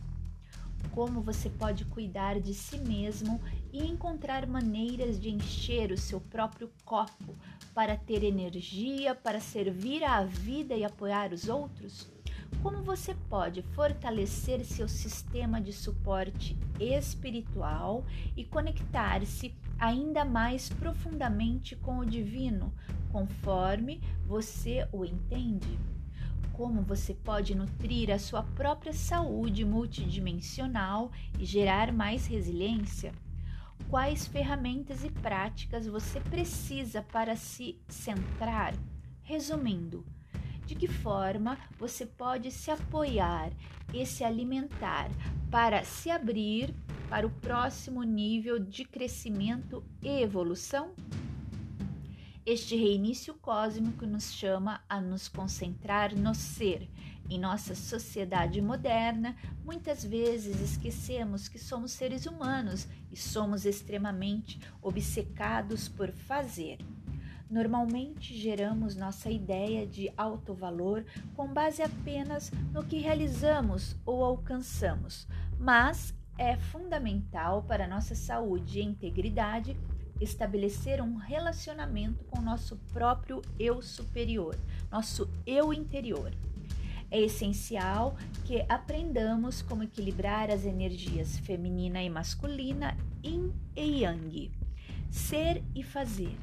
como 0.97 1.21
você 1.21 1.51
pode 1.51 1.85
cuidar 1.85 2.41
de 2.41 2.55
si 2.55 2.79
mesmo 2.79 3.41
e 3.73 3.85
encontrar 3.85 4.47
maneiras 4.47 5.21
de 5.21 5.31
encher 5.31 5.93
o 5.93 5.99
seu 5.99 6.21
próprio 6.21 6.71
copo 6.85 7.35
para 7.75 7.97
ter 7.97 8.23
energia 8.23 9.15
para 9.15 9.41
servir 9.41 10.03
à 10.05 10.23
vida 10.25 10.75
e 10.75 10.85
apoiar 10.85 11.33
os 11.33 11.49
outros? 11.49 12.11
Como 12.63 12.83
você 12.83 13.15
pode 13.29 13.63
fortalecer 13.63 14.65
seu 14.65 14.89
sistema 14.89 15.61
de 15.61 15.73
suporte 15.73 16.57
espiritual 16.81 18.05
e 18.37 18.45
conectar-se 18.45 19.55
ainda 19.79 20.25
mais 20.25 20.69
profundamente 20.69 21.77
com 21.77 21.99
o 21.99 22.07
divino, 22.07 22.73
conforme 23.11 24.01
você 24.27 24.89
o 24.93 25.05
entende? 25.05 25.79
como 26.57 26.81
você 26.81 27.13
pode 27.13 27.55
nutrir 27.55 28.11
a 28.11 28.19
sua 28.19 28.43
própria 28.43 28.93
saúde 28.93 29.63
multidimensional 29.63 31.13
e 31.39 31.45
gerar 31.45 31.93
mais 31.93 32.27
resiliência? 32.27 33.13
Quais 33.89 34.27
ferramentas 34.27 35.05
e 35.05 35.11
práticas 35.11 35.87
você 35.87 36.21
precisa 36.21 37.03
para 37.03 37.37
se 37.37 37.81
centrar? 37.89 38.75
Resumindo, 39.23 40.05
de 40.67 40.75
que 40.75 40.89
forma 40.89 41.57
você 41.79 42.05
pode 42.05 42.51
se 42.51 42.71
apoiar 42.71 43.53
e 43.95 44.05
se 44.05 44.25
alimentar 44.25 45.09
para 45.51 45.85
se 45.85 46.11
abrir 46.11 46.75
para 47.09 47.27
o 47.27 47.31
próximo 47.31 48.03
nível 48.03 48.59
de 48.59 48.85
crescimento 48.85 49.85
e 50.03 50.21
evolução? 50.21 50.93
Este 52.45 52.77
reinício 52.77 53.35
cósmico 53.35 54.07
nos 54.07 54.33
chama 54.33 54.81
a 54.89 55.01
nos 55.01 55.27
concentrar 55.27 56.17
no 56.17 56.33
ser. 56.35 56.89
Em 57.29 57.39
nossa 57.41 57.75
sociedade 57.75 58.63
moderna, 58.63 59.37
muitas 59.65 60.05
vezes 60.05 60.61
esquecemos 60.61 61.49
que 61.49 61.59
somos 61.59 61.91
seres 61.91 62.25
humanos 62.25 62.87
e 63.11 63.17
somos 63.17 63.65
extremamente 63.65 64.61
obcecados 64.81 65.89
por 65.89 66.13
fazer. 66.13 66.79
Normalmente 67.51 68.37
geramos 68.37 68.97
nossa 68.97 69.31
ideia 69.31 69.87
de 69.87 70.13
alto 70.17 70.55
valor 70.55 71.05
com 71.35 71.47
base 71.53 71.83
apenas 71.83 72.51
no 72.73 72.85
que 72.85 72.99
realizamos 72.99 73.97
ou 74.05 74.25
alcançamos, 74.25 75.27
mas 75.59 76.15
é 76.39 76.57
fundamental 76.57 77.63
para 77.63 77.89
nossa 77.89 78.15
saúde 78.15 78.81
e 78.81 78.85
integridade 78.85 79.77
estabelecer 80.21 81.03
um 81.03 81.17
relacionamento 81.17 82.25
com 82.25 82.41
nosso 82.41 82.77
próprio 82.93 83.43
eu 83.59 83.83
superior, 83.83 84.57
nosso 84.91 85.29
eu 85.47 85.73
interior. 85.73 86.33
É 87.11 87.21
essencial 87.21 88.17
que 88.45 88.65
aprendamos 88.69 89.63
como 89.63 89.83
equilibrar 89.83 90.51
as 90.51 90.65
energias 90.65 91.39
feminina 91.39 92.03
e 92.03 92.11
masculina, 92.11 92.97
yin 93.25 93.53
e 93.77 94.03
yang, 94.03 94.51
ser 95.11 95.63
e 95.75 95.83
fazer. 95.83 96.37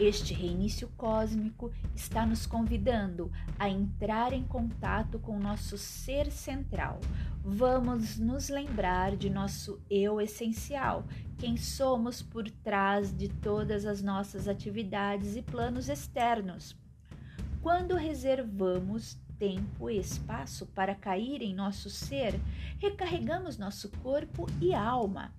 Este 0.00 0.32
reinício 0.32 0.88
cósmico 0.96 1.70
está 1.94 2.24
nos 2.24 2.46
convidando 2.46 3.30
a 3.58 3.68
entrar 3.68 4.32
em 4.32 4.42
contato 4.42 5.18
com 5.18 5.38
nosso 5.38 5.76
ser 5.76 6.30
central. 6.30 6.98
Vamos 7.44 8.18
nos 8.18 8.48
lembrar 8.48 9.16
de 9.16 9.28
nosso 9.28 9.82
eu 9.90 10.18
essencial, 10.18 11.04
quem 11.36 11.58
somos 11.58 12.22
por 12.22 12.50
trás 12.50 13.14
de 13.14 13.28
todas 13.28 13.84
as 13.84 14.00
nossas 14.00 14.48
atividades 14.48 15.36
e 15.36 15.42
planos 15.42 15.90
externos. 15.90 16.74
Quando 17.60 17.94
reservamos 17.94 19.18
tempo 19.42 19.90
e 19.90 19.98
espaço 19.98 20.66
para 20.66 20.94
cair 20.94 21.42
em 21.42 21.52
nosso 21.52 21.90
ser, 21.90 22.40
recarregamos 22.78 23.58
nosso 23.58 23.88
corpo 24.00 24.46
e 24.60 24.72
alma. 24.72 25.34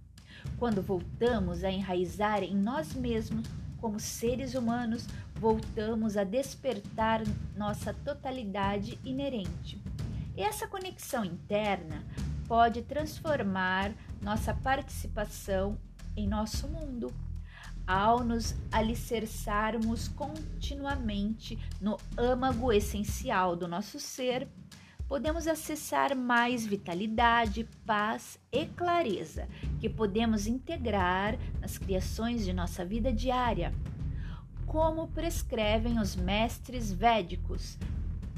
Quando 0.60 0.82
voltamos 0.82 1.64
a 1.64 1.72
enraizar 1.72 2.44
em 2.44 2.54
nós 2.54 2.94
mesmos 2.94 3.48
como 3.80 4.02
seres 4.02 4.56
humanos, 4.56 5.08
voltamos 5.36 6.18
a 6.18 6.26
despertar 6.26 7.22
nossa 7.56 7.94
totalidade 7.94 9.00
inerente. 9.06 9.82
E 10.36 10.42
essa 10.42 10.68
conexão 10.68 11.24
interna 11.24 12.04
pode 12.46 12.82
transformar 12.82 13.94
nossa 14.22 14.54
participação 14.54 15.78
em 16.14 16.28
nosso 16.28 16.68
mundo. 16.68 17.10
Ao 17.86 18.24
nos 18.24 18.56
alicerçarmos 18.72 20.08
continuamente 20.08 21.60
no 21.82 21.98
âmago 22.18 22.72
essencial 22.72 23.58
do 23.58 23.68
nosso 23.68 24.00
ser, 24.00 24.48
podemos 25.06 25.48
acessar 25.48 26.16
mais 26.16 26.66
vitalidade, 26.66 27.68
paz 27.86 28.40
e 28.52 28.66
clareza 28.68 29.50
que 29.82 29.90
podemos 29.90 30.48
integrar 30.48 31.38
nas 31.60 31.78
criações 31.78 32.46
de 32.46 32.54
nossa 32.54 32.86
vida 32.86 33.12
diária. 33.12 33.74
Como 34.66 35.10
prescrevem 35.10 36.00
os 36.00 36.16
mestres 36.16 36.90
védicos, 36.90 37.78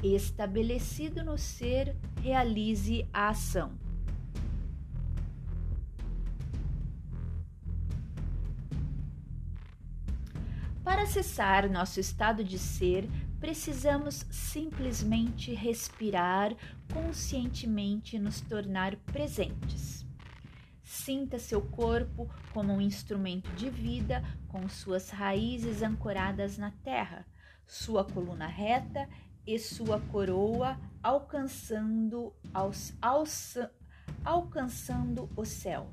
estabelecido 0.02 1.24
no 1.24 1.38
ser, 1.38 1.96
realize 2.20 3.08
a 3.12 3.28
ação. 3.28 3.85
Para 10.86 11.02
acessar 11.02 11.68
nosso 11.68 11.98
estado 11.98 12.44
de 12.44 12.60
ser, 12.60 13.08
precisamos 13.40 14.24
simplesmente 14.30 15.52
respirar 15.52 16.54
conscientemente 16.94 18.20
nos 18.20 18.40
tornar 18.40 18.94
presentes. 18.94 20.06
Sinta 20.84 21.40
seu 21.40 21.60
corpo 21.60 22.32
como 22.52 22.72
um 22.72 22.80
instrumento 22.80 23.50
de 23.56 23.68
vida 23.68 24.22
com 24.46 24.68
suas 24.68 25.10
raízes 25.10 25.82
ancoradas 25.82 26.56
na 26.56 26.70
terra, 26.70 27.26
sua 27.66 28.04
coluna 28.04 28.46
reta 28.46 29.08
e 29.44 29.58
sua 29.58 30.00
coroa 30.00 30.78
alcançando, 31.02 32.32
alcançando 34.24 35.28
o 35.34 35.44
céu. 35.44 35.92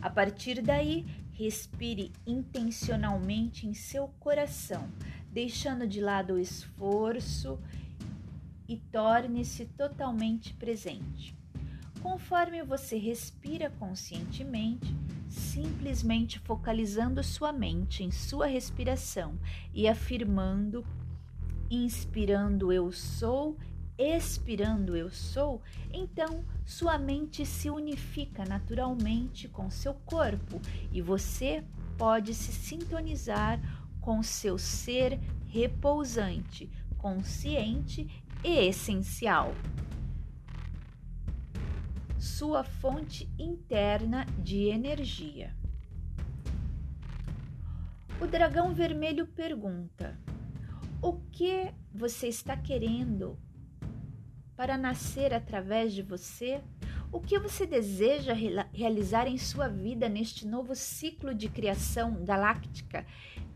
A 0.00 0.10
partir 0.10 0.60
daí, 0.60 1.06
respire 1.42 2.12
intencionalmente 2.24 3.66
em 3.66 3.74
seu 3.74 4.06
coração, 4.20 4.88
deixando 5.32 5.88
de 5.88 6.00
lado 6.00 6.34
o 6.34 6.38
esforço 6.38 7.58
e 8.68 8.76
torne-se 8.76 9.66
totalmente 9.66 10.54
presente. 10.54 11.34
Conforme 12.00 12.62
você 12.62 12.96
respira 12.96 13.70
conscientemente, 13.70 14.94
simplesmente 15.28 16.38
focalizando 16.38 17.22
sua 17.24 17.52
mente 17.52 18.04
em 18.04 18.12
sua 18.12 18.46
respiração 18.46 19.36
e 19.74 19.88
afirmando, 19.88 20.84
inspirando 21.68 22.72
eu 22.72 22.92
sou 22.92 23.56
expirando 23.98 24.96
eu 24.96 25.10
sou, 25.10 25.62
então 25.92 26.44
sua 26.64 26.98
mente 26.98 27.44
se 27.44 27.70
unifica 27.70 28.44
naturalmente 28.44 29.48
com 29.48 29.70
seu 29.70 29.94
corpo 29.94 30.60
e 30.90 31.00
você 31.00 31.64
pode 31.96 32.34
se 32.34 32.52
sintonizar 32.52 33.60
com 34.00 34.22
seu 34.22 34.58
ser 34.58 35.20
repousante, 35.46 36.70
consciente 36.98 38.08
e 38.42 38.58
essencial. 38.66 39.54
Sua 42.18 42.64
fonte 42.64 43.28
interna 43.38 44.24
de 44.38 44.68
energia. 44.68 45.54
O 48.20 48.26
dragão 48.26 48.72
vermelho 48.72 49.26
pergunta: 49.26 50.18
O 51.00 51.14
que 51.32 51.72
você 51.92 52.28
está 52.28 52.56
querendo 52.56 53.36
para 54.56 54.76
nascer 54.76 55.32
através 55.32 55.92
de 55.92 56.02
você? 56.02 56.60
O 57.10 57.20
que 57.20 57.38
você 57.38 57.66
deseja 57.66 58.32
realizar 58.72 59.26
em 59.26 59.36
sua 59.36 59.68
vida 59.68 60.08
neste 60.08 60.46
novo 60.46 60.74
ciclo 60.74 61.34
de 61.34 61.48
criação 61.48 62.24
galáctica 62.24 63.04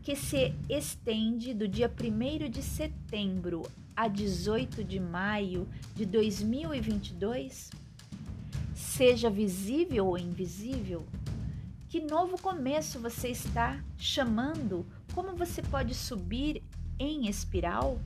que 0.03 0.15
se 0.15 0.53
estende 0.69 1.53
do 1.53 1.67
dia 1.67 1.91
1 1.91 2.49
de 2.49 2.61
setembro 2.61 3.63
a 3.95 4.07
18 4.07 4.83
de 4.83 4.99
maio 4.99 5.67
de 5.95 6.05
2022? 6.05 7.71
Seja 8.75 9.29
visível 9.29 10.07
ou 10.07 10.17
invisível, 10.17 11.05
que 11.89 12.01
novo 12.01 12.39
começo 12.39 12.99
você 12.99 13.29
está 13.29 13.81
chamando? 13.97 14.85
Como 15.15 15.35
você 15.35 15.61
pode 15.61 15.95
subir 15.95 16.61
em 16.99 17.27
espiral? 17.27 17.99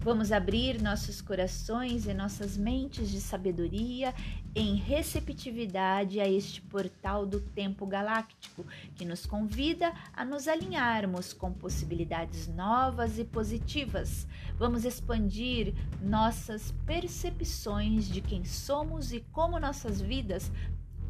Vamos 0.00 0.30
abrir 0.30 0.80
nossos 0.80 1.20
corações 1.20 2.06
e 2.06 2.14
nossas 2.14 2.56
mentes 2.56 3.10
de 3.10 3.20
sabedoria 3.20 4.14
em 4.54 4.76
receptividade 4.76 6.20
a 6.20 6.28
este 6.28 6.62
portal 6.62 7.26
do 7.26 7.40
tempo 7.40 7.84
galáctico 7.86 8.64
que 8.94 9.04
nos 9.04 9.26
convida 9.26 9.92
a 10.14 10.24
nos 10.24 10.46
alinharmos 10.46 11.32
com 11.32 11.52
possibilidades 11.52 12.46
novas 12.46 13.18
e 13.18 13.24
positivas. 13.24 14.28
Vamos 14.56 14.84
expandir 14.84 15.74
nossas 16.00 16.72
percepções 16.86 18.08
de 18.08 18.20
quem 18.20 18.44
somos 18.44 19.12
e 19.12 19.20
como 19.32 19.58
nossas 19.58 20.00
vidas 20.00 20.52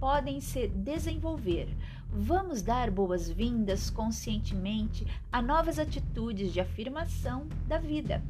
podem 0.01 0.41
se 0.41 0.69
desenvolver. 0.69 1.69
Vamos 2.09 2.63
dar 2.63 2.91
boas-vindas 2.91 3.91
conscientemente 3.91 5.07
a 5.31 5.43
novas 5.43 5.79
atitudes 5.79 6.53
de 6.53 6.61
afirmação 6.61 7.47
da 7.67 7.79
vida. 7.79 8.23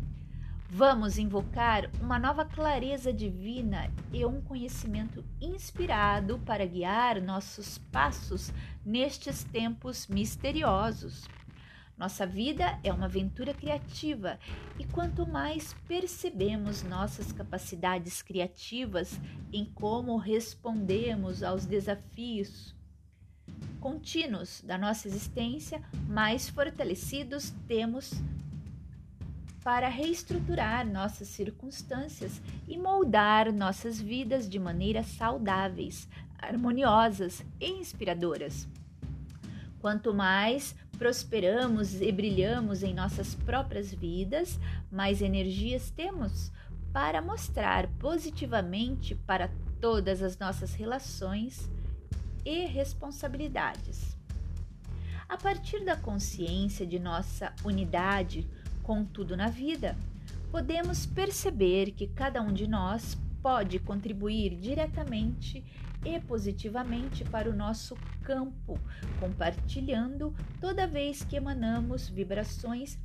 Vamos 0.69 1.17
invocar 1.17 1.89
uma 2.01 2.19
nova 2.19 2.45
clareza 2.45 3.12
divina 3.12 3.89
e 4.12 4.27
um 4.27 4.41
conhecimento 4.41 5.25
inspirado 5.41 6.41
para 6.41 6.67
guiar 6.67 7.23
nossos 7.23 7.79
passos 7.79 8.53
nestes 8.85 9.45
tempos 9.45 10.09
misteriosos. 10.09 11.29
Nossa 11.97 12.27
vida 12.27 12.79
é 12.83 12.93
uma 12.93 13.07
aventura 13.07 13.55
criativa 13.55 14.41
e 14.77 14.85
quanto 14.85 15.25
mais 15.25 15.73
percebemos 15.87 16.83
nossas 16.83 17.31
capacidades 17.31 18.21
criativas 18.21 19.21
em 19.53 19.64
como 19.64 20.17
respondemos 20.17 21.45
aos 21.45 21.64
desafios 21.64 22.75
contínuos 23.81 24.62
da 24.62 24.77
nossa 24.77 25.07
existência, 25.07 25.81
mais 26.09 26.49
fortalecidos 26.49 27.51
temos 27.69 28.12
para 29.67 29.89
reestruturar 29.89 30.87
nossas 30.87 31.27
circunstâncias 31.27 32.41
e 32.69 32.79
moldar 32.79 33.53
nossas 33.53 34.01
vidas 34.01 34.49
de 34.49 34.61
maneiras 34.61 35.07
saudáveis, 35.07 36.09
harmoniosas 36.39 37.45
e 37.59 37.73
inspiradoras. 37.73 38.69
Quanto 39.81 40.14
mais 40.14 40.73
prosperamos 40.97 42.01
e 42.01 42.12
brilhamos 42.12 42.85
em 42.85 42.95
nossas 42.95 43.35
próprias 43.35 43.93
vidas, 43.93 44.57
mais 44.89 45.21
energias 45.21 45.91
temos 45.91 46.53
para 46.93 47.21
mostrar 47.21 47.89
positivamente 47.99 49.17
para 49.17 49.51
todas 49.81 50.23
as 50.23 50.39
nossas 50.39 50.75
relações 50.75 51.69
e 52.45 52.67
responsabilidades. 52.67 54.17
A 55.29 55.37
partir 55.37 55.85
da 55.85 55.97
consciência 55.97 56.87
de 56.87 57.01
nossa 57.01 57.53
unidade 57.64 58.49
Contudo, 58.87 59.37
na 59.37 59.49
vida, 59.49 59.97
podemos 60.49 61.05
perceber 61.07 61.91
que 61.91 62.07
cada 62.07 62.41
um 62.41 62.53
de 62.53 62.68
nós 62.68 63.18
pode 63.43 63.80
contribuir 63.80 64.57
diretamente 64.61 65.64
e 66.05 66.20
positivamente 66.20 67.24
para 67.24 67.51
o 67.51 67.53
nosso 67.53 67.97
campo, 68.22 68.78
compartilhando 69.18 70.32
toda 70.61 70.87
vez 70.87 71.24
que 71.24 71.34
emanamos 71.34 72.09
vibrações 72.09 72.97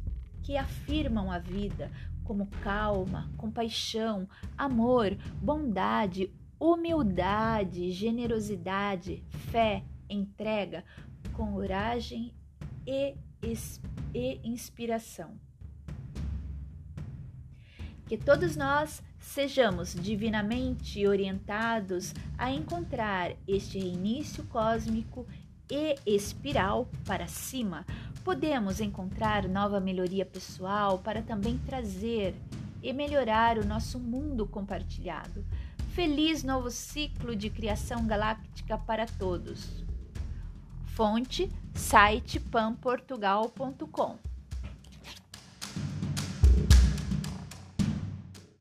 que 0.43 0.55
afirmam 0.55 1.31
a 1.31 1.39
vida, 1.39 1.89
como 2.23 2.45
calma, 2.61 3.31
compaixão, 3.35 4.29
amor, 4.55 5.17
bondade, 5.41 6.31
humildade, 6.59 7.91
generosidade, 7.91 9.23
fé, 9.49 9.83
entrega, 10.07 10.85
coragem 11.33 12.35
e, 12.85 13.15
e 14.13 14.39
inspiração. 14.43 15.39
Que 18.11 18.17
todos 18.17 18.57
nós 18.57 19.01
sejamos 19.21 19.95
divinamente 19.95 21.07
orientados 21.07 22.13
a 22.37 22.51
encontrar 22.51 23.31
este 23.47 23.79
reinício 23.79 24.43
cósmico 24.49 25.25
e 25.69 25.95
espiral 26.05 26.89
para 27.05 27.25
cima. 27.25 27.85
Podemos 28.21 28.81
encontrar 28.81 29.47
nova 29.47 29.79
melhoria 29.79 30.25
pessoal 30.25 30.99
para 30.99 31.21
também 31.21 31.57
trazer 31.59 32.35
e 32.83 32.91
melhorar 32.91 33.57
o 33.57 33.65
nosso 33.65 33.97
mundo 33.97 34.45
compartilhado. 34.45 35.45
Feliz 35.93 36.43
novo 36.43 36.69
ciclo 36.69 37.33
de 37.33 37.49
criação 37.49 38.05
galáctica 38.05 38.77
para 38.77 39.05
todos. 39.05 39.85
Fonte 40.83 41.49
site 41.73 42.41
panportugal.com 42.41 44.30